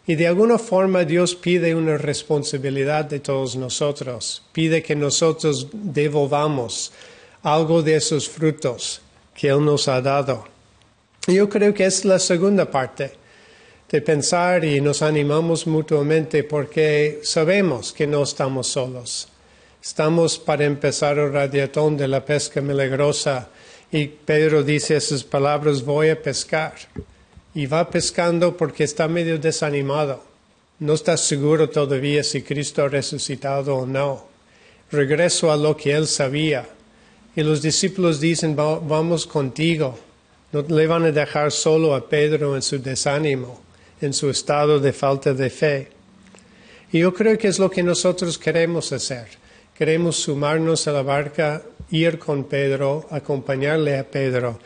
Y 0.05 0.13
de 0.13 0.27
alguna 0.27 0.59
forma 0.59 1.03
Dios 1.03 1.33
pide 1.33 1.73
una 1.73 1.97
responsabilidad 1.97 3.05
de 3.05 3.21
todos 3.21 3.55
nosotros, 3.55 4.43
pide 4.51 4.83
que 4.83 4.95
nosotros 4.95 5.67
devolvamos 5.73 6.91
algo 7.41 7.81
de 7.81 7.95
esos 7.95 8.29
frutos 8.29 9.01
que 9.33 9.47
Él 9.47 9.65
nos 9.65 9.87
ha 9.87 9.99
dado. 9.99 10.45
Yo 11.25 11.49
creo 11.49 11.73
que 11.73 11.85
es 11.85 12.05
la 12.05 12.19
segunda 12.19 12.69
parte 12.69 13.13
de 13.89 13.99
pensar 13.99 14.63
y 14.63 14.79
nos 14.79 15.01
animamos 15.01 15.65
mutuamente 15.65 16.43
porque 16.43 17.21
sabemos 17.23 17.91
que 17.91 18.05
no 18.05 18.21
estamos 18.21 18.67
solos. 18.67 19.29
Estamos 19.85 20.39
para 20.39 20.65
empezar 20.65 21.19
el 21.19 21.31
radiatón 21.31 21.95
de 21.95 22.07
la 22.07 22.25
pesca 22.25 22.59
milagrosa 22.59 23.49
y 23.91 24.07
Pedro 24.07 24.63
dice 24.63 24.95
esas 24.95 25.23
palabras, 25.23 25.85
voy 25.85 26.09
a 26.09 26.19
pescar. 26.19 26.73
Y 27.53 27.67
va 27.67 27.87
pescando 27.87 28.57
porque 28.57 28.83
está 28.83 29.07
medio 29.07 29.37
desanimado. 29.37 30.23
No 30.79 30.95
está 30.95 31.15
seguro 31.17 31.69
todavía 31.69 32.23
si 32.23 32.41
Cristo 32.41 32.83
ha 32.83 32.89
resucitado 32.89 33.75
o 33.75 33.85
no. 33.85 34.25
Regreso 34.91 35.51
a 35.51 35.55
lo 35.55 35.77
que 35.77 35.93
él 35.93 36.07
sabía. 36.07 36.67
Y 37.35 37.43
los 37.43 37.61
discípulos 37.61 38.19
dicen, 38.19 38.55
vamos 38.55 39.27
contigo. 39.27 39.99
No 40.51 40.63
le 40.63 40.87
van 40.87 41.03
a 41.03 41.11
dejar 41.11 41.51
solo 41.51 41.93
a 41.93 42.09
Pedro 42.09 42.55
en 42.55 42.63
su 42.63 42.81
desánimo, 42.81 43.61
en 44.01 44.13
su 44.13 44.31
estado 44.31 44.79
de 44.79 44.93
falta 44.93 45.31
de 45.35 45.49
fe. 45.51 45.89
Y 46.91 46.99
yo 46.99 47.13
creo 47.13 47.37
que 47.37 47.49
es 47.49 47.59
lo 47.59 47.69
que 47.69 47.83
nosotros 47.83 48.39
queremos 48.39 48.91
hacer. 48.91 49.44
Queremos 49.75 50.15
sumarnos 50.15 50.87
a 50.87 50.93
la 50.93 51.01
barca, 51.01 51.61
ir 51.91 52.17
con 52.17 52.45
Pedro, 52.45 53.05
acompañarle 53.11 53.97
a 53.97 54.09
Pedro. 54.09 54.57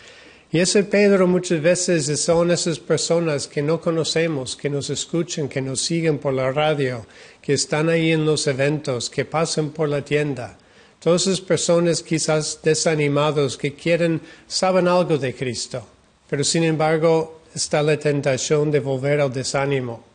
Y 0.51 0.59
ese 0.59 0.83
Pedro 0.83 1.25
muchas 1.25 1.63
veces 1.63 2.21
son 2.21 2.51
esas 2.51 2.77
personas 2.77 3.47
que 3.47 3.63
no 3.63 3.81
conocemos, 3.81 4.55
que 4.55 4.69
nos 4.69 4.91
escuchan, 4.91 5.49
que 5.49 5.63
nos 5.63 5.81
siguen 5.81 6.19
por 6.19 6.33
la 6.35 6.51
radio, 6.51 7.07
que 7.41 7.53
están 7.53 7.89
ahí 7.89 8.11
en 8.11 8.23
los 8.23 8.45
eventos, 8.45 9.09
que 9.09 9.25
pasan 9.25 9.71
por 9.71 9.89
la 9.89 10.05
tienda. 10.05 10.59
Todas 10.99 11.25
esas 11.25 11.41
personas 11.41 12.03
quizás 12.03 12.59
desanimados 12.61 13.57
que 13.57 13.73
quieren, 13.73 14.21
saben 14.45 14.87
algo 14.87 15.17
de 15.17 15.33
Cristo, 15.33 15.87
pero 16.29 16.43
sin 16.43 16.63
embargo 16.65 17.41
está 17.55 17.81
la 17.81 17.97
tentación 17.97 18.69
de 18.69 18.79
volver 18.79 19.21
al 19.21 19.33
desánimo. 19.33 20.08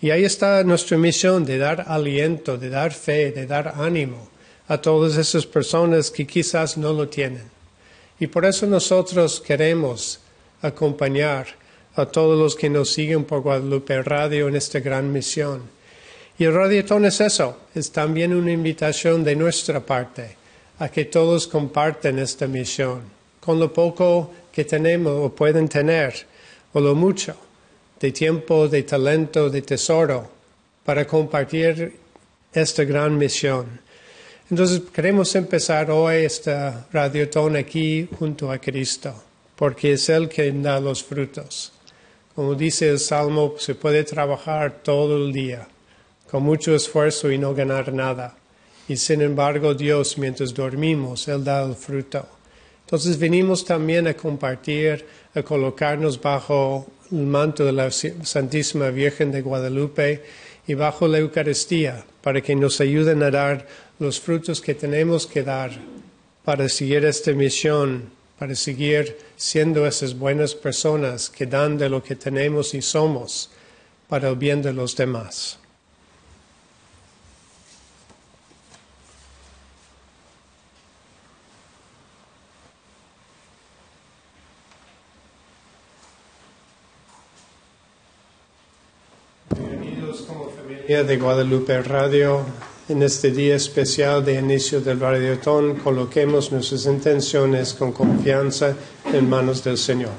Y 0.00 0.10
ahí 0.10 0.24
está 0.24 0.62
nuestra 0.62 0.96
misión 0.96 1.44
de 1.44 1.58
dar 1.58 1.84
aliento, 1.88 2.56
de 2.56 2.70
dar 2.70 2.92
fe, 2.92 3.32
de 3.32 3.46
dar 3.46 3.74
ánimo 3.76 4.28
a 4.68 4.80
todas 4.80 5.16
esas 5.16 5.44
personas 5.44 6.10
que 6.10 6.26
quizás 6.26 6.76
no 6.76 6.92
lo 6.92 7.08
tienen. 7.08 7.50
Y 8.20 8.28
por 8.28 8.44
eso 8.44 8.66
nosotros 8.66 9.40
queremos 9.40 10.20
acompañar 10.62 11.46
a 11.96 12.06
todos 12.06 12.38
los 12.38 12.54
que 12.54 12.70
nos 12.70 12.92
siguen 12.92 13.24
por 13.24 13.40
Guadalupe 13.40 14.02
Radio 14.02 14.48
en 14.48 14.54
esta 14.56 14.78
gran 14.78 15.12
misión. 15.12 15.62
Y 16.38 16.44
el 16.44 16.54
radiotón 16.54 17.04
es 17.04 17.20
eso, 17.20 17.58
es 17.74 17.90
también 17.90 18.32
una 18.32 18.52
invitación 18.52 19.24
de 19.24 19.34
nuestra 19.34 19.80
parte 19.84 20.36
a 20.78 20.88
que 20.88 21.06
todos 21.06 21.48
comparten 21.48 22.20
esta 22.20 22.46
misión, 22.46 23.02
con 23.40 23.58
lo 23.58 23.72
poco 23.72 24.32
que 24.52 24.64
tenemos 24.64 25.12
o 25.12 25.34
pueden 25.34 25.68
tener, 25.68 26.14
o 26.72 26.78
lo 26.78 26.94
mucho, 26.94 27.34
de 28.00 28.12
tiempo, 28.12 28.68
de 28.68 28.82
talento, 28.82 29.50
de 29.50 29.62
tesoro, 29.62 30.30
para 30.84 31.06
compartir 31.06 31.96
esta 32.52 32.84
gran 32.84 33.16
misión. 33.18 33.80
Entonces 34.50 34.82
queremos 34.92 35.34
empezar 35.34 35.90
hoy 35.90 36.24
esta 36.24 36.86
radiotón 36.92 37.56
aquí 37.56 38.08
junto 38.18 38.50
a 38.50 38.58
Cristo, 38.58 39.14
porque 39.56 39.92
es 39.92 40.08
Él 40.08 40.28
quien 40.28 40.62
da 40.62 40.80
los 40.80 41.04
frutos. 41.04 41.72
Como 42.34 42.54
dice 42.54 42.88
el 42.88 42.98
Salmo, 42.98 43.56
se 43.58 43.74
puede 43.74 44.04
trabajar 44.04 44.80
todo 44.82 45.16
el 45.16 45.32
día 45.32 45.68
con 46.30 46.42
mucho 46.42 46.74
esfuerzo 46.74 47.30
y 47.30 47.38
no 47.38 47.54
ganar 47.54 47.92
nada. 47.92 48.36
Y 48.88 48.96
sin 48.96 49.20
embargo 49.22 49.74
Dios, 49.74 50.16
mientras 50.16 50.54
dormimos, 50.54 51.26
Él 51.28 51.44
da 51.44 51.64
el 51.64 51.74
fruto. 51.74 52.26
Entonces 52.88 53.18
venimos 53.18 53.66
también 53.66 54.06
a 54.06 54.14
compartir, 54.14 55.04
a 55.34 55.42
colocarnos 55.42 56.18
bajo 56.18 56.86
el 57.12 57.26
manto 57.26 57.66
de 57.66 57.72
la 57.72 57.90
Santísima 57.90 58.88
Virgen 58.88 59.30
de 59.30 59.42
Guadalupe 59.42 60.22
y 60.66 60.72
bajo 60.72 61.06
la 61.06 61.18
Eucaristía 61.18 62.06
para 62.22 62.40
que 62.40 62.56
nos 62.56 62.80
ayuden 62.80 63.22
a 63.22 63.30
dar 63.30 63.66
los 63.98 64.18
frutos 64.18 64.62
que 64.62 64.74
tenemos 64.74 65.26
que 65.26 65.42
dar 65.42 65.70
para 66.46 66.66
seguir 66.70 67.04
esta 67.04 67.32
misión, 67.32 68.08
para 68.38 68.54
seguir 68.54 69.18
siendo 69.36 69.86
esas 69.86 70.18
buenas 70.18 70.54
personas 70.54 71.28
que 71.28 71.44
dan 71.44 71.76
de 71.76 71.90
lo 71.90 72.02
que 72.02 72.16
tenemos 72.16 72.72
y 72.72 72.80
somos 72.80 73.50
para 74.08 74.30
el 74.30 74.36
bien 74.36 74.62
de 74.62 74.72
los 74.72 74.96
demás. 74.96 75.58
De 90.88 91.18
Guadalupe 91.18 91.82
Radio. 91.82 92.40
En 92.88 93.02
este 93.02 93.30
día 93.30 93.54
especial 93.54 94.24
de 94.24 94.36
inicio 94.36 94.80
del 94.80 94.98
radiotón, 94.98 95.74
coloquemos 95.76 96.50
nuestras 96.50 96.86
intenciones 96.86 97.74
con 97.74 97.92
confianza 97.92 98.74
en 99.12 99.28
manos 99.28 99.62
del 99.62 99.76
Señor. 99.76 100.12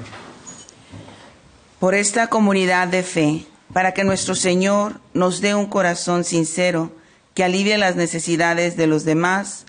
Por 1.80 1.96
esta 1.96 2.28
comunidad 2.28 2.86
de 2.86 3.02
fe, 3.02 3.46
para 3.72 3.94
que 3.94 4.04
nuestro 4.04 4.36
Señor 4.36 5.00
nos 5.12 5.40
dé 5.40 5.56
un 5.56 5.66
corazón 5.66 6.22
sincero 6.22 6.92
que 7.34 7.42
alivie 7.42 7.76
las 7.76 7.96
necesidades 7.96 8.76
de 8.76 8.86
los 8.86 9.04
demás, 9.04 9.66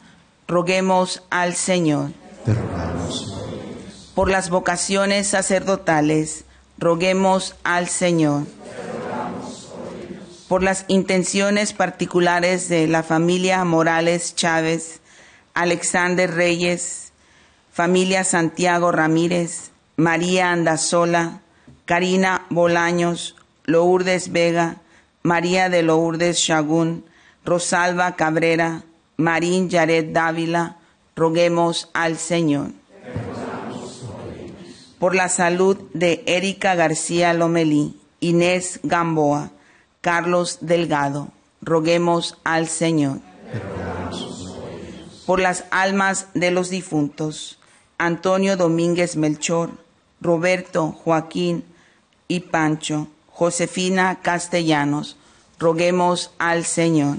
roguemos 0.47 1.23
al 1.31 1.55
Señor. 1.55 2.11
Por 4.13 4.29
las 4.29 4.51
vocaciones 4.51 5.29
sacerdotales, 5.29 6.43
roguemos 6.77 7.55
al 7.63 7.87
Señor 7.87 8.43
por 10.51 10.63
las 10.63 10.83
intenciones 10.89 11.71
particulares 11.71 12.67
de 12.67 12.85
la 12.85 13.03
familia 13.03 13.63
Morales 13.63 14.35
Chávez, 14.35 14.99
Alexander 15.53 16.29
Reyes, 16.29 17.13
familia 17.71 18.25
Santiago 18.25 18.91
Ramírez, 18.91 19.71
María 19.95 20.51
Andazola, 20.51 21.39
Karina 21.85 22.47
Bolaños, 22.49 23.37
Lourdes 23.63 24.33
Vega, 24.33 24.81
María 25.23 25.69
de 25.69 25.83
Lourdes 25.83 26.39
Shagún, 26.39 27.05
Rosalba 27.45 28.17
Cabrera, 28.17 28.83
Marín 29.15 29.69
Yaret 29.69 30.11
Dávila, 30.11 30.79
roguemos 31.15 31.89
al 31.93 32.17
Señor. 32.17 32.71
Por 34.99 35.15
la 35.15 35.29
salud 35.29 35.77
de 35.93 36.23
Erika 36.25 36.75
García 36.75 37.33
Lomelí, 37.33 37.97
Inés 38.19 38.81
Gamboa, 38.83 39.51
Carlos 40.01 40.57
Delgado. 40.61 41.29
Roguemos 41.61 42.37
al 42.43 42.67
Señor. 42.67 43.19
Por 45.27 45.39
las 45.39 45.65
almas 45.69 46.27
de 46.33 46.49
los 46.49 46.69
difuntos, 46.69 47.59
Antonio 47.99 48.57
Domínguez 48.57 49.15
Melchor, 49.15 49.69
Roberto 50.19 50.91
Joaquín 50.91 51.63
y 52.27 52.41
Pancho, 52.41 53.07
Josefina 53.27 54.19
Castellanos, 54.21 55.17
roguemos 55.59 56.31
al 56.39 56.65
Señor. 56.65 57.17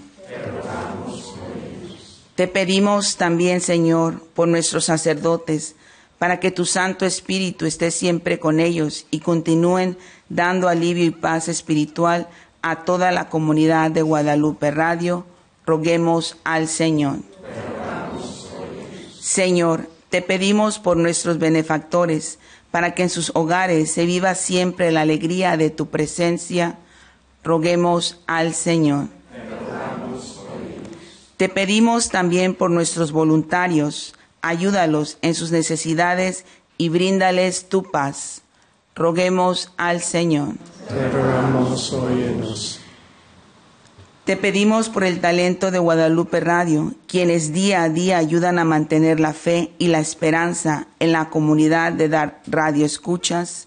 Te 2.34 2.48
pedimos 2.48 3.16
también, 3.16 3.60
Señor, 3.60 4.20
por 4.34 4.48
nuestros 4.48 4.86
sacerdotes, 4.86 5.76
para 6.18 6.40
que 6.40 6.50
tu 6.50 6.64
Santo 6.64 7.06
Espíritu 7.06 7.66
esté 7.66 7.90
siempre 7.90 8.38
con 8.40 8.58
ellos 8.58 9.06
y 9.10 9.20
continúen 9.20 9.96
dando 10.28 10.68
alivio 10.68 11.04
y 11.04 11.10
paz 11.10 11.48
espiritual 11.48 12.28
a 12.62 12.84
toda 12.84 13.12
la 13.12 13.28
comunidad 13.28 13.90
de 13.90 14.02
Guadalupe 14.02 14.70
Radio, 14.70 15.26
roguemos 15.66 16.36
al 16.44 16.68
Señor. 16.68 17.16
Señor, 19.20 19.88
te 20.10 20.22
pedimos 20.22 20.78
por 20.78 20.96
nuestros 20.96 21.38
benefactores, 21.38 22.38
para 22.70 22.94
que 22.94 23.02
en 23.02 23.10
sus 23.10 23.32
hogares 23.34 23.90
se 23.90 24.06
viva 24.06 24.34
siempre 24.34 24.92
la 24.92 25.02
alegría 25.02 25.56
de 25.56 25.70
tu 25.70 25.88
presencia, 25.88 26.78
roguemos 27.44 28.20
al 28.26 28.54
Señor. 28.54 29.08
Te 31.36 31.48
pedimos 31.48 32.08
también 32.08 32.54
por 32.54 32.70
nuestros 32.70 33.12
voluntarios, 33.12 34.14
ayúdalos 34.42 35.18
en 35.22 35.34
sus 35.34 35.50
necesidades 35.50 36.44
y 36.78 36.88
bríndales 36.88 37.68
tu 37.68 37.90
paz. 37.90 38.41
Roguemos 38.94 39.72
al 39.76 40.02
Señor. 40.02 40.54
Te 40.88 41.08
rogamos, 41.08 41.92
óyenos. 41.92 42.80
Te 44.24 44.36
pedimos 44.36 44.88
por 44.88 45.02
el 45.02 45.20
talento 45.20 45.72
de 45.72 45.80
Guadalupe 45.80 46.38
Radio, 46.38 46.92
quienes 47.08 47.52
día 47.52 47.82
a 47.82 47.88
día 47.88 48.18
ayudan 48.18 48.60
a 48.60 48.64
mantener 48.64 49.18
la 49.18 49.32
fe 49.32 49.72
y 49.78 49.88
la 49.88 49.98
esperanza 49.98 50.86
en 51.00 51.10
la 51.10 51.28
comunidad 51.28 51.92
de 51.92 52.08
dar 52.08 52.40
radio 52.46 52.86
escuchas. 52.86 53.66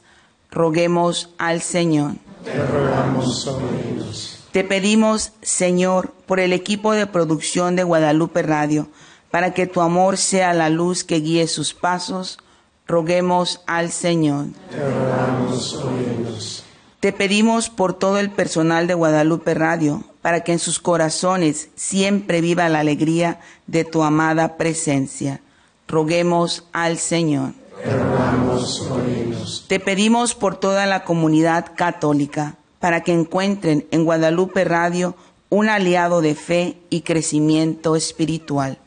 Roguemos 0.52 1.34
al 1.38 1.62
Señor. 1.62 2.14
Te 2.46 2.66
rogamos, 2.68 3.48
óyenos. 3.48 4.40
Te 4.54 4.64
pedimos, 4.64 5.34
Señor, 5.42 6.14
por 6.26 6.40
el 6.40 6.54
equipo 6.54 6.94
de 6.94 7.08
producción 7.08 7.76
de 7.76 7.84
Guadalupe 7.84 8.42
Radio, 8.42 8.88
para 9.30 9.54
que 9.54 9.68
tu 9.68 9.82
amor 9.82 10.16
sea 10.16 10.54
la 10.54 10.70
luz 10.70 11.04
que 11.04 11.20
guíe 11.20 11.48
sus 11.48 11.74
pasos. 11.74 12.38
Roguemos 12.88 13.62
al 13.66 13.92
Señor. 13.92 14.48
Te 14.70 14.78
rogamos, 14.78 15.74
óyenos. 15.76 16.64
Te 17.00 17.12
pedimos 17.14 17.70
por 17.70 17.94
todo 17.94 18.20
el 18.20 18.32
personal 18.32 18.88
de 18.88 18.94
Guadalupe 18.94 19.54
Radio, 19.54 20.04
para 20.22 20.44
que 20.44 20.54
en 20.54 20.60
sus 20.60 20.80
corazones 20.80 21.70
siempre 21.76 22.42
viva 22.42 22.70
la 22.70 22.80
alegría 22.80 23.40
de 23.68 23.86
tu 23.86 24.04
amada 24.04 24.58
presencia. 24.58 25.42
Roguemos 25.88 26.66
al 26.74 26.98
Señor. 26.98 27.54
Te 27.84 27.96
rogamos. 27.96 29.66
Te 29.68 29.80
pedimos 29.80 30.36
por 30.36 30.56
toda 30.56 30.86
la 30.86 31.04
comunidad 31.04 31.74
católica, 31.76 32.56
para 32.80 33.02
que 33.02 33.14
encuentren 33.14 33.86
en 33.92 34.06
Guadalupe 34.06 34.64
Radio 34.64 35.16
un 35.50 35.70
aliado 35.70 36.22
de 36.22 36.36
fe 36.36 36.78
y 36.90 37.02
crecimiento 37.02 37.96
espiritual. 37.96 38.80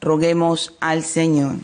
Roguemos 0.00 0.74
al 0.80 1.02
Señor. 1.02 1.56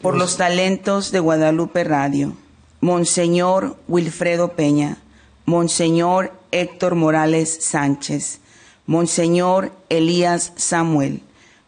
Por 0.00 0.16
los 0.16 0.36
talentos 0.36 1.12
de 1.12 1.20
Guadalupe 1.20 1.84
Radio, 1.84 2.34
Monseñor 2.80 3.76
Wilfredo 3.88 4.52
Peña, 4.52 4.98
Monseñor 5.44 6.32
Héctor 6.52 6.94
Morales 6.94 7.58
Sánchez, 7.60 8.40
Monseñor 8.86 9.72
Elías 9.88 10.52
Samuel, 10.56 11.22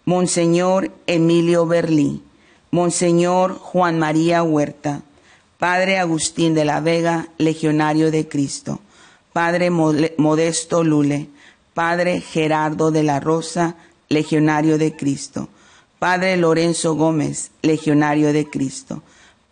Monseñor 0.05 0.90
Emilio 1.07 1.66
Berlí, 1.66 2.22
Monseñor 2.70 3.59
Juan 3.59 3.98
María 3.98 4.42
Huerta, 4.42 5.03
Padre 5.59 5.98
Agustín 5.98 6.55
de 6.55 6.64
la 6.64 6.81
Vega, 6.81 7.29
Legionario 7.38 8.11
de 8.11 8.27
Cristo, 8.27 8.81
Padre 9.33 9.70
Modesto 9.70 10.83
Lule, 10.83 11.29
Padre 11.74 12.20
Gerardo 12.20 12.90
de 12.90 13.02
la 13.02 13.20
Rosa, 13.20 13.76
Legionario 14.08 14.78
de 14.78 14.94
Cristo, 14.94 15.48
Padre 15.98 16.37
Lorenzo 16.37 16.94
Gómez, 16.94 17.50
Legionario 17.62 18.32
de 18.32 18.48
Cristo, 18.50 19.02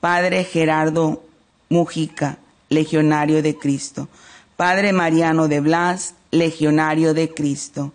Padre 0.01 0.45
Gerardo 0.45 1.23
Mujica, 1.69 2.39
Legionario 2.69 3.43
de 3.43 3.57
Cristo, 3.57 4.09
Padre 4.57 4.93
Mariano 4.93 5.49
de 5.49 5.61
Blas, 5.61 6.15
Legionario 6.31 7.15
de 7.15 7.33
Cristo, 7.33 7.93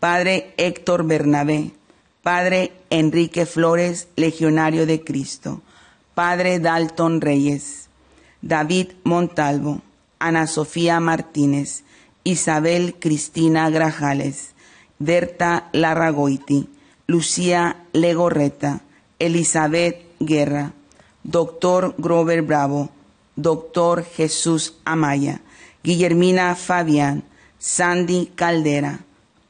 Padre 0.00 0.54
Héctor 0.56 1.04
Bernabé, 1.04 1.72
Padre 2.22 2.72
Enrique 2.90 3.46
Flores, 3.46 4.08
Legionario 4.16 4.86
de 4.86 5.04
Cristo, 5.04 5.62
Padre 6.14 6.60
Dalton 6.60 7.20
Reyes, 7.20 7.88
David 8.42 8.92
Montalvo, 9.04 9.82
Ana 10.18 10.46
Sofía 10.46 10.98
Martínez, 11.00 11.84
Isabel 12.26 12.96
Cristina 12.98 13.70
Grajales, 13.70 14.50
Berta 14.98 15.68
Larragoiti, 15.72 16.68
Lucía 17.06 17.84
Legorreta, 17.92 18.80
Elizabeth 19.20 20.02
Guerra, 20.18 20.72
Doctor 21.22 21.94
Grover 21.96 22.42
Bravo, 22.42 22.90
Doctor 23.36 24.04
Jesús 24.04 24.74
Amaya, 24.84 25.40
Guillermina 25.84 26.56
Fabián, 26.56 27.22
Sandy 27.58 28.32
Caldera, 28.34 28.98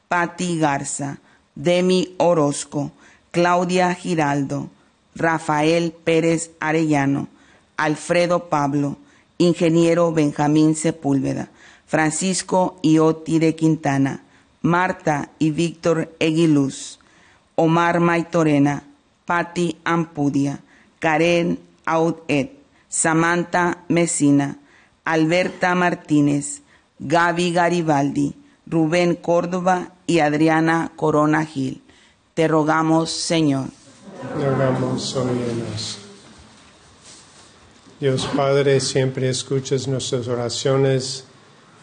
Patti 0.07 0.59
Garza, 0.59 1.17
Demi 1.55 2.13
Orozco, 2.17 2.91
Claudia 3.31 3.95
Giraldo, 3.95 4.69
Rafael 5.15 5.93
Pérez 5.93 6.51
Arellano, 6.59 7.27
Alfredo 7.75 8.49
Pablo, 8.49 8.97
Ingeniero 9.39 10.11
Benjamín 10.11 10.75
Sepúlveda, 10.75 11.49
Francisco 11.87 12.79
Ioti 12.83 13.39
de 13.39 13.55
Quintana, 13.55 14.23
Marta 14.61 15.31
y 15.39 15.51
Víctor 15.51 16.13
Eguiluz, 16.19 16.99
Omar 17.55 18.01
Maitorena, 18.01 18.83
Patti 19.25 19.77
Ampudia, 19.85 20.59
Karen 20.99 21.59
Audet, 21.85 22.51
Samantha 22.89 23.85
Mesina, 23.87 24.57
Alberta 25.05 25.73
Martínez, 25.75 26.61
Gaby 26.99 27.53
Garibaldi, 27.53 28.35
Rubén 28.65 29.15
Córdoba 29.15 29.93
y 30.05 30.19
Adriana 30.19 30.91
Corona 30.97 31.45
Gil. 31.45 31.81
Te 32.33 32.49
rogamos, 32.49 33.11
Señor. 33.11 33.67
Te 34.37 34.45
rogamos, 34.45 35.15
óyenos. 35.15 35.99
Dios 37.99 38.27
Padre, 38.35 38.79
siempre 38.81 39.29
escuchas 39.29 39.87
nuestras 39.87 40.27
oraciones 40.27 41.26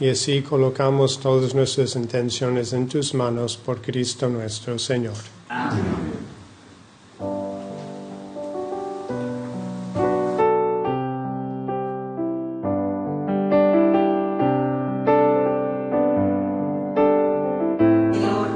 y 0.00 0.08
así 0.08 0.42
colocamos 0.42 1.20
todas 1.20 1.54
nuestras 1.54 1.94
intenciones 1.94 2.72
en 2.72 2.88
tus 2.88 3.14
manos 3.14 3.56
por 3.56 3.80
Cristo 3.80 4.28
nuestro 4.28 4.78
Señor. 4.78 5.14
Señor, 18.12 18.48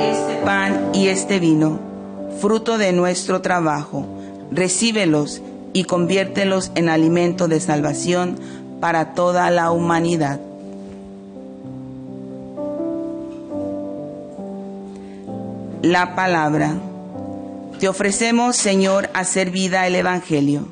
este 0.00 0.36
pan 0.44 0.90
y 0.92 1.08
este 1.08 1.40
vino, 1.40 1.78
fruto 2.40 2.76
de 2.76 2.92
nuestro 2.92 3.40
trabajo, 3.40 4.06
recíbelos 4.50 5.40
y 5.72 5.84
conviértelos 5.84 6.70
en 6.74 6.90
alimento 6.90 7.48
de 7.48 7.60
salvación 7.60 8.38
para 8.80 9.14
toda 9.14 9.50
la 9.50 9.70
humanidad. 9.70 10.40
La 15.84 16.14
palabra. 16.14 16.72
Te 17.78 17.88
ofrecemos, 17.88 18.56
Señor, 18.56 19.10
hacer 19.12 19.50
vida 19.50 19.86
el 19.86 19.96
Evangelio. 19.96 20.68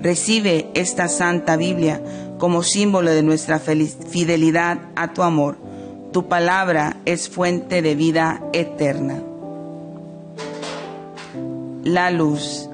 Recibe 0.00 0.70
esta 0.74 1.06
Santa 1.06 1.56
Biblia 1.56 2.02
como 2.38 2.64
símbolo 2.64 3.12
de 3.12 3.22
nuestra 3.22 3.60
fidelidad 3.60 4.80
a 4.96 5.12
tu 5.12 5.22
amor. 5.22 5.56
Tu 6.12 6.26
palabra 6.26 6.96
es 7.04 7.28
fuente 7.28 7.80
de 7.80 7.94
vida 7.94 8.42
eterna. 8.52 9.22
La 11.84 12.10
luz. 12.10 12.68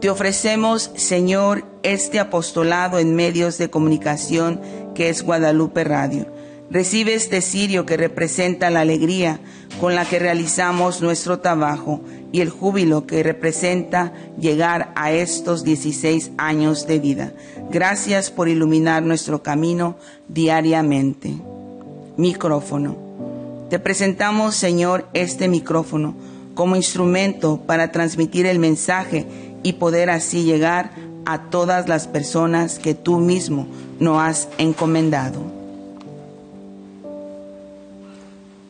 Te 0.00 0.08
ofrecemos, 0.08 0.92
Señor, 0.96 1.66
este 1.82 2.20
apostolado 2.20 2.98
en 2.98 3.14
medios 3.14 3.58
de 3.58 3.68
comunicación 3.68 4.62
que 4.94 5.10
es 5.10 5.22
Guadalupe 5.22 5.84
Radio. 5.84 6.24
Recibe 6.70 7.14
este 7.14 7.40
cirio 7.40 7.86
que 7.86 7.96
representa 7.96 8.70
la 8.70 8.80
alegría 8.80 9.40
con 9.80 9.94
la 9.94 10.04
que 10.04 10.18
realizamos 10.18 11.02
nuestro 11.02 11.40
trabajo 11.40 12.00
y 12.32 12.40
el 12.40 12.50
júbilo 12.50 13.06
que 13.06 13.22
representa 13.22 14.12
llegar 14.40 14.92
a 14.96 15.12
estos 15.12 15.62
16 15.62 16.32
años 16.36 16.86
de 16.86 16.98
vida. 16.98 17.32
Gracias 17.70 18.30
por 18.30 18.48
iluminar 18.48 19.02
nuestro 19.02 19.42
camino 19.42 19.96
diariamente. 20.28 21.34
Micrófono. 22.16 22.96
Te 23.68 23.78
presentamos, 23.78 24.54
Señor, 24.56 25.06
este 25.12 25.48
micrófono 25.48 26.14
como 26.54 26.76
instrumento 26.76 27.60
para 27.66 27.92
transmitir 27.92 28.46
el 28.46 28.58
mensaje 28.58 29.26
y 29.62 29.74
poder 29.74 30.10
así 30.10 30.44
llegar 30.44 30.92
a 31.26 31.50
todas 31.50 31.88
las 31.88 32.06
personas 32.06 32.78
que 32.78 32.94
tú 32.94 33.18
mismo 33.18 33.66
nos 33.98 34.20
has 34.20 34.48
encomendado. 34.58 35.63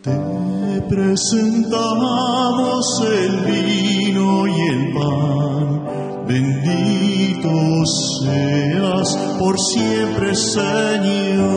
Te 0.05 0.83
presentamos 0.87 2.85
el 3.09 3.41
vino 3.47 4.47
y 4.47 4.61
el 4.69 4.93
pan. 4.93 5.83
Bendito 6.29 7.87
seas 8.21 9.17
por 9.39 9.59
siempre, 9.59 10.35
Señor. 10.35 11.55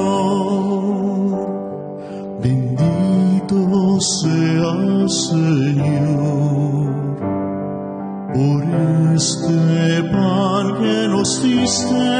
Bendito 2.41 3.99
seas, 3.99 5.27
Señor, 5.27 6.87
por 8.33 8.63
este 9.13 10.03
pan 10.03 10.65
que 10.79 11.07
nos 11.09 11.43
diste 11.43 12.15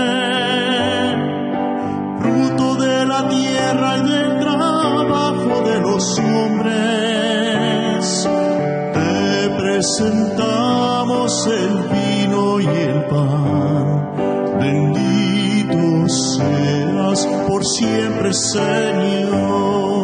fruto 2.20 2.76
de 2.76 3.06
la 3.06 3.30
tierra 3.30 3.98
y 4.00 4.02
del 4.10 4.37
los 5.98 6.20
hombres. 6.20 6.80
Te 8.94 9.50
presentamos 9.58 11.48
el 11.48 11.74
vino 11.96 12.60
y 12.60 12.68
el 12.68 13.06
pan. 13.06 13.88
Bendito 14.60 16.08
seas 16.08 17.26
por 17.48 17.66
siempre, 17.66 18.32
Señor. 18.32 19.97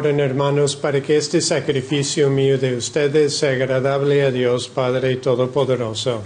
Oren 0.00 0.18
hermanos 0.18 0.76
para 0.76 1.02
que 1.02 1.18
este 1.18 1.42
sacrificio 1.42 2.30
mío 2.30 2.56
de 2.56 2.74
ustedes 2.74 3.36
sea 3.36 3.50
agradable 3.50 4.22
a 4.22 4.30
Dios 4.30 4.66
Padre 4.66 5.16
Todopoderoso. 5.16 6.22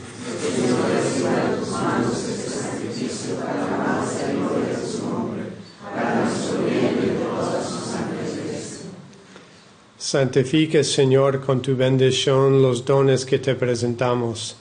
Santifique, 9.99 10.85
Señor, 10.85 11.41
con 11.41 11.61
tu 11.61 11.75
bendición 11.75 12.63
los 12.63 12.85
dones 12.85 13.25
que 13.25 13.41
te 13.41 13.57
presentamos, 13.57 14.55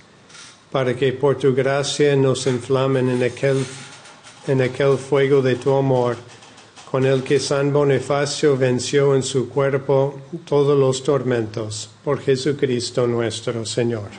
para 0.72 0.96
que 0.96 1.14
por 1.14 1.38
tu 1.38 1.54
gracia 1.54 2.16
nos 2.16 2.48
inflamen 2.48 3.10
en 3.10 3.22
aquel, 3.22 3.64
en 4.48 4.64
aquel 4.64 4.98
fuego 4.98 5.44
de 5.44 5.54
tu 5.54 5.72
amor, 5.72 6.18
con 6.94 7.08
el 7.08 7.24
que 7.24 7.40
San 7.40 7.74
Bonifacio 7.74 8.56
venció 8.56 9.16
en 9.16 9.24
su 9.24 9.50
cuerpo 9.50 10.22
todos 10.46 10.78
los 10.78 11.02
tormentos, 11.02 11.90
por 12.04 12.22
Jesucristo 12.22 13.08
nuestro 13.08 13.66
Señor. 13.66 14.10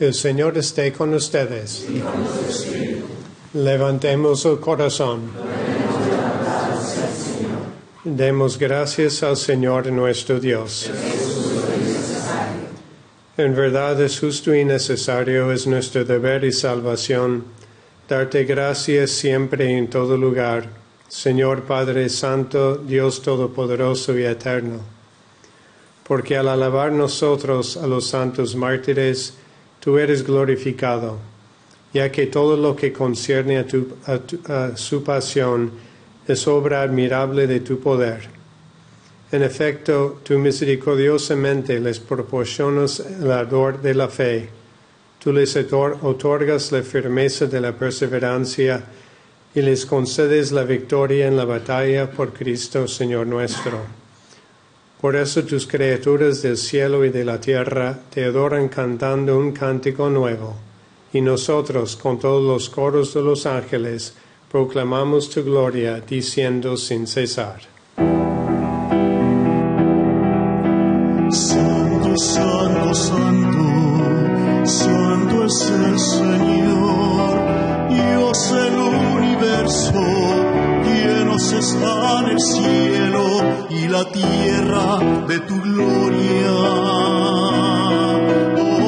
El 0.00 0.14
Señor 0.14 0.56
esté 0.56 0.90
con 0.94 1.12
ustedes. 1.12 1.84
Levantemos 3.52 4.46
el 4.46 4.58
corazón. 4.58 5.32
Demos 8.04 8.56
gracias 8.56 9.22
al 9.22 9.36
Señor 9.36 9.92
nuestro 9.92 10.40
Dios. 10.40 10.90
En 13.38 13.54
verdad 13.54 14.00
es 14.02 14.18
justo 14.18 14.52
y 14.52 14.64
necesario, 14.64 15.52
es 15.52 15.64
nuestro 15.66 16.04
deber 16.04 16.42
y 16.42 16.50
salvación, 16.50 17.44
darte 18.08 18.42
gracias 18.44 19.12
siempre 19.12 19.70
y 19.70 19.74
en 19.74 19.88
todo 19.88 20.16
lugar, 20.16 20.68
Señor 21.06 21.62
Padre 21.62 22.08
Santo, 22.08 22.76
Dios 22.76 23.22
Todopoderoso 23.22 24.18
y 24.18 24.24
Eterno. 24.24 24.80
Porque 26.02 26.36
al 26.36 26.48
alabar 26.48 26.90
nosotros 26.90 27.76
a 27.76 27.86
los 27.86 28.08
santos 28.08 28.56
mártires, 28.56 29.34
tú 29.78 29.98
eres 29.98 30.26
glorificado, 30.26 31.18
ya 31.94 32.10
que 32.10 32.26
todo 32.26 32.56
lo 32.56 32.74
que 32.74 32.92
concierne 32.92 33.58
a, 33.58 33.66
a 34.12 34.18
tu- 34.18 34.40
a 34.52 34.76
su 34.76 35.04
pasión 35.04 35.70
es 36.26 36.48
obra 36.48 36.82
admirable 36.82 37.46
de 37.46 37.60
tu 37.60 37.78
poder. 37.78 38.37
En 39.30 39.42
efecto, 39.42 40.20
tú 40.22 40.38
misericordiosamente 40.38 41.78
les 41.80 42.00
proporcionas 42.00 43.00
el 43.00 43.30
ardor 43.30 43.82
de 43.82 43.94
la 43.94 44.08
fe. 44.08 44.48
Tú 45.22 45.32
les 45.32 45.54
otor- 45.56 45.98
otorgas 46.02 46.72
la 46.72 46.82
firmeza 46.82 47.46
de 47.46 47.60
la 47.60 47.72
perseverancia 47.72 48.84
y 49.54 49.60
les 49.60 49.84
concedes 49.84 50.50
la 50.52 50.64
victoria 50.64 51.26
en 51.26 51.36
la 51.36 51.44
batalla 51.44 52.10
por 52.10 52.32
Cristo, 52.32 52.88
Señor 52.88 53.26
nuestro. 53.26 53.80
Por 55.00 55.14
eso 55.14 55.44
tus 55.44 55.66
criaturas 55.66 56.40
del 56.42 56.56
cielo 56.56 57.04
y 57.04 57.10
de 57.10 57.24
la 57.24 57.38
tierra 57.38 57.98
te 58.12 58.24
adoran 58.24 58.68
cantando 58.68 59.38
un 59.38 59.52
cántico 59.52 60.08
nuevo. 60.08 60.56
Y 61.12 61.20
nosotros, 61.20 61.96
con 61.96 62.18
todos 62.18 62.42
los 62.42 62.68
coros 62.68 63.14
de 63.14 63.22
los 63.22 63.46
ángeles, 63.46 64.14
proclamamos 64.50 65.30
tu 65.30 65.44
gloria, 65.44 66.00
diciendo 66.00 66.76
sin 66.76 67.06
cesar. 67.06 67.60
Santo, 72.18 72.94
santo, 72.94 74.66
santo, 74.66 75.44
es 75.44 75.70
el 75.70 75.98
Señor, 76.00 77.30
Dios 77.90 78.52
del 78.52 78.74
universo, 78.74 79.92
llenos 80.84 81.52
están 81.52 82.28
el 82.28 82.40
cielo 82.40 83.24
y 83.70 83.86
la 83.86 84.04
tierra 84.10 84.98
de 85.28 85.38
tu 85.38 85.60
gloria. 85.60 86.52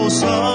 Hosana 0.04 0.49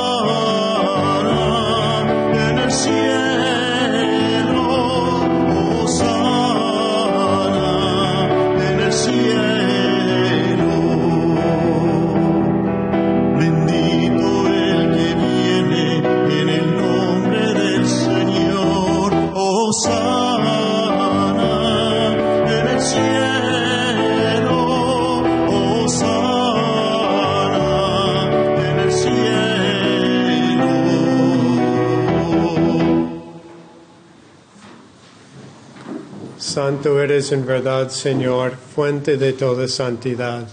Santo 36.56 37.02
eres 37.02 37.34
en 37.34 37.46
verdad, 37.46 37.90
Señor, 37.90 38.54
fuente 38.56 39.18
de 39.18 39.34
toda 39.34 39.68
santidad. 39.68 40.48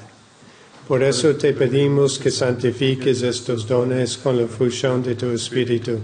Por 0.89 1.01
eso 1.01 1.37
te 1.37 1.53
pedimos 1.53 2.19
que 2.19 2.33
santifiques 2.33 3.23
estos 3.23 3.69
dones 3.69 4.19
con 4.19 4.37
la 4.37 4.49
fusión 4.49 5.01
de 5.01 5.15
tu 5.15 5.27
Espíritu, 5.27 6.01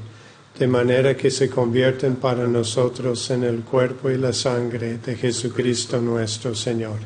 de 0.56 0.68
manera 0.68 1.16
que 1.16 1.32
se 1.32 1.50
convierten 1.50 2.14
para 2.14 2.46
nosotros 2.46 3.28
en 3.32 3.42
el 3.42 3.62
cuerpo 3.62 4.08
y 4.08 4.18
la 4.18 4.32
sangre 4.32 4.98
de 4.98 5.16
Jesucristo 5.16 6.00
nuestro 6.00 6.54
Señor, 6.54 7.00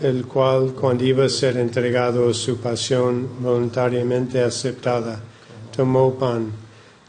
el 0.00 0.24
cual, 0.24 0.72
cuando 0.72 1.04
iba 1.04 1.26
a 1.26 1.28
ser 1.28 1.58
entregado 1.58 2.30
a 2.30 2.32
su 2.32 2.56
pasión 2.56 3.28
voluntariamente 3.42 4.40
aceptada, 4.40 5.20
tomó 5.76 6.14
pan, 6.18 6.50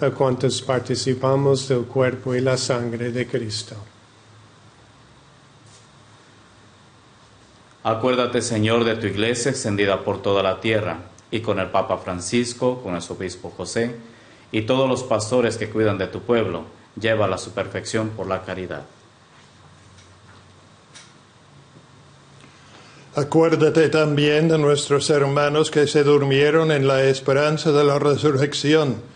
a 0.00 0.10
cuantos 0.10 0.60
participamos 0.60 1.68
del 1.68 1.84
cuerpo 1.84 2.34
y 2.34 2.40
la 2.40 2.56
sangre 2.56 3.12
de 3.12 3.26
Cristo. 3.26 3.76
Acuérdate, 7.82 8.42
Señor, 8.42 8.84
de 8.84 8.96
tu 8.96 9.06
iglesia 9.06 9.50
extendida 9.52 10.02
por 10.04 10.20
toda 10.20 10.42
la 10.42 10.60
tierra, 10.60 10.98
y 11.30 11.40
con 11.40 11.58
el 11.58 11.70
Papa 11.70 11.98
Francisco, 11.98 12.82
con 12.82 12.94
el 12.94 13.02
obispo 13.08 13.52
José, 13.56 13.94
y 14.52 14.62
todos 14.62 14.88
los 14.88 15.02
pastores 15.02 15.56
que 15.56 15.70
cuidan 15.70 15.98
de 15.98 16.08
tu 16.08 16.20
pueblo, 16.20 16.64
lleva 17.00 17.26
a 17.26 17.38
su 17.38 17.52
perfección 17.52 18.10
por 18.10 18.26
la 18.26 18.42
caridad. 18.42 18.84
Acuérdate 23.14 23.88
también 23.88 24.48
de 24.48 24.58
nuestros 24.58 25.08
hermanos 25.08 25.70
que 25.70 25.86
se 25.86 26.04
durmieron 26.04 26.70
en 26.70 26.86
la 26.86 27.02
esperanza 27.04 27.72
de 27.72 27.82
la 27.82 27.98
resurrección 27.98 29.15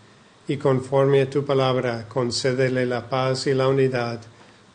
y 0.51 0.57
conforme 0.57 1.21
a 1.21 1.29
tu 1.29 1.45
palabra, 1.45 2.09
concédele 2.09 2.85
la 2.85 3.07
paz 3.07 3.47
y 3.47 3.53
la 3.53 3.69
unidad, 3.69 4.19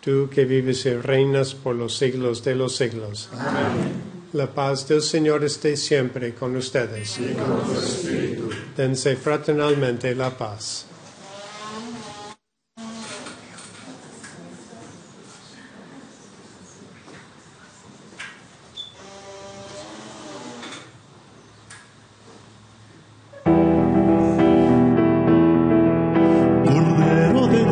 tú 0.01 0.27
que 0.31 0.47
vives 0.47 0.87
y 0.87 0.95
reinas 0.95 1.55
por 1.55 1.77
los 1.77 1.95
siglos 1.99 2.43
de 2.43 2.55
los 2.55 2.75
siglos. 2.75 3.29
Amén. 3.35 3.93
La 4.33 4.47
paz 4.47 4.89
del 4.89 5.03
Señor 5.03 5.45
esté 5.45 5.77
siempre 5.77 6.35
con 6.35 6.57
ustedes. 6.57 7.19
Y 7.19 7.35
con 7.35 7.63
tu 7.63 7.79
espíritu. 7.79 8.49
Dense 8.75 9.17
fraternalmente 9.17 10.15
la 10.15 10.31
paz. 10.31 10.87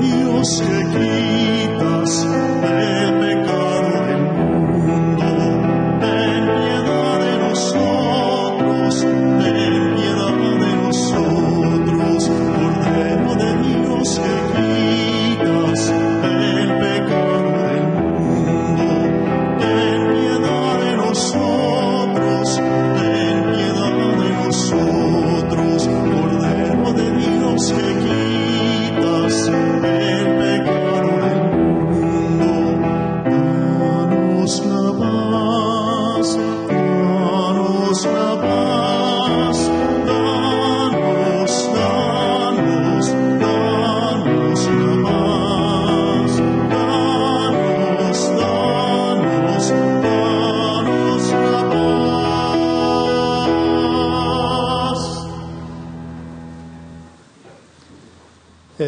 sueños 0.04 0.62
que 0.62 0.84
gritas. 0.98 2.73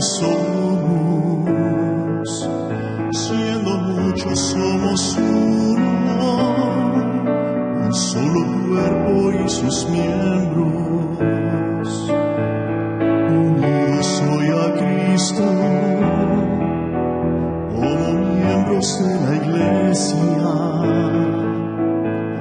Somos, 0.00 1.44
siendo 3.12 3.78
muchos 3.78 4.38
somos 4.38 5.16
uno, 5.16 6.36
un 7.84 7.92
solo 7.92 8.46
cuerpo 8.68 9.32
y 9.32 9.48
sus 9.48 9.88
miembros, 9.88 11.18
unidos 13.30 14.22
hoy 14.30 14.48
a 14.48 14.74
Cristo, 14.76 15.44
como 17.74 18.12
miembros 18.34 18.88
de 19.04 19.14
la 19.26 19.34
iglesia 19.36 20.48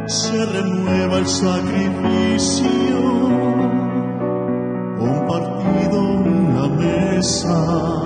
se 0.08 0.46
renueva 0.46 1.18
el 1.18 1.28
sacrificio 1.28 3.27
la 7.20 7.97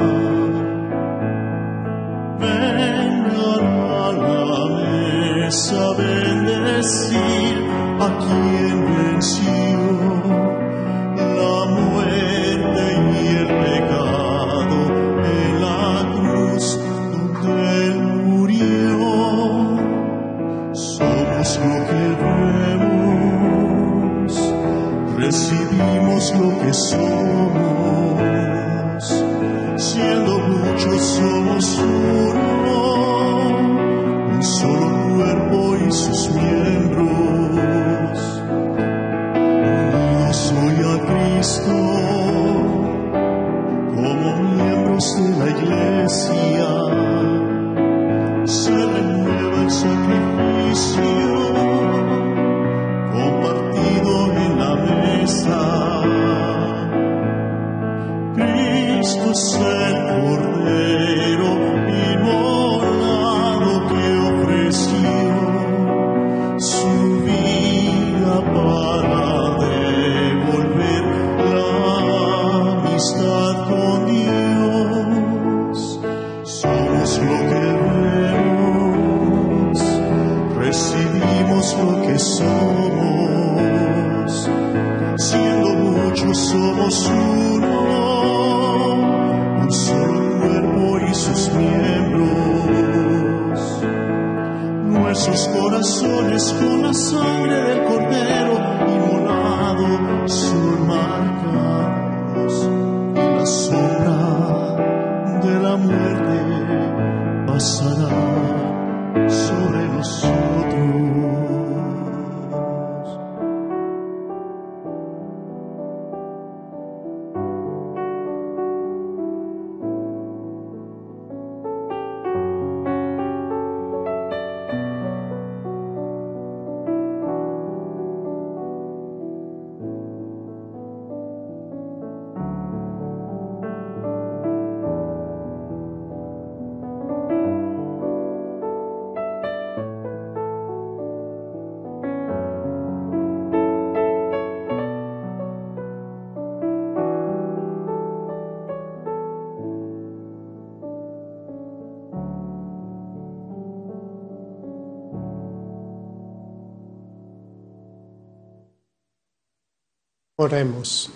Oremos. 160.42 161.12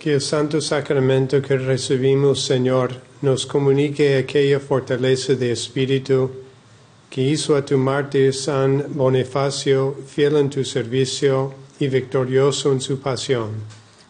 Que 0.00 0.14
el 0.14 0.20
santo 0.20 0.60
sacramento 0.60 1.40
que 1.40 1.56
recibimos, 1.56 2.42
Señor, 2.42 3.00
nos 3.22 3.46
comunique 3.46 4.16
aquella 4.16 4.58
fortaleza 4.58 5.34
de 5.36 5.52
espíritu 5.52 6.28
que 7.08 7.22
hizo 7.22 7.54
a 7.54 7.64
tu 7.64 7.78
mártir 7.78 8.34
San 8.34 8.84
Bonifacio 8.88 9.96
fiel 10.04 10.34
en 10.36 10.50
tu 10.50 10.64
servicio 10.64 11.54
y 11.78 11.86
victorioso 11.86 12.72
en 12.72 12.80
su 12.80 12.98
pasión. 12.98 13.50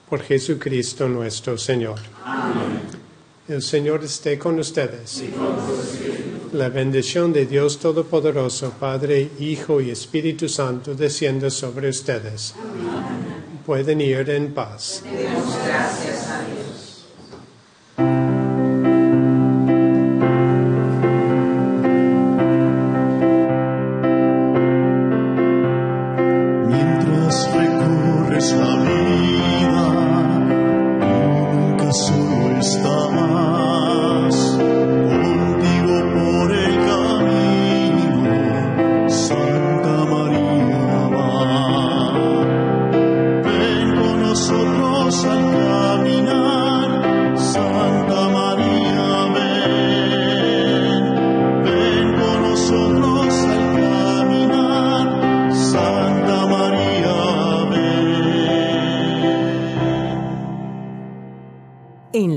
Por 0.08 0.22
Jesucristo 0.22 1.10
nuestro 1.10 1.58
Señor. 1.58 2.00
El 3.46 3.60
Señor 3.60 4.02
esté 4.02 4.38
con 4.38 4.58
ustedes. 4.58 5.22
La 6.54 6.68
bendición 6.68 7.32
de 7.32 7.46
Dios 7.46 7.80
Todopoderoso, 7.80 8.74
Padre, 8.78 9.28
Hijo 9.40 9.80
y 9.80 9.90
Espíritu 9.90 10.48
Santo, 10.48 10.94
descienda 10.94 11.50
sobre 11.50 11.88
ustedes. 11.88 12.54
Pueden 13.66 14.00
ir 14.00 14.30
en 14.30 14.54
paz. 14.54 15.02
gracias 15.66 16.33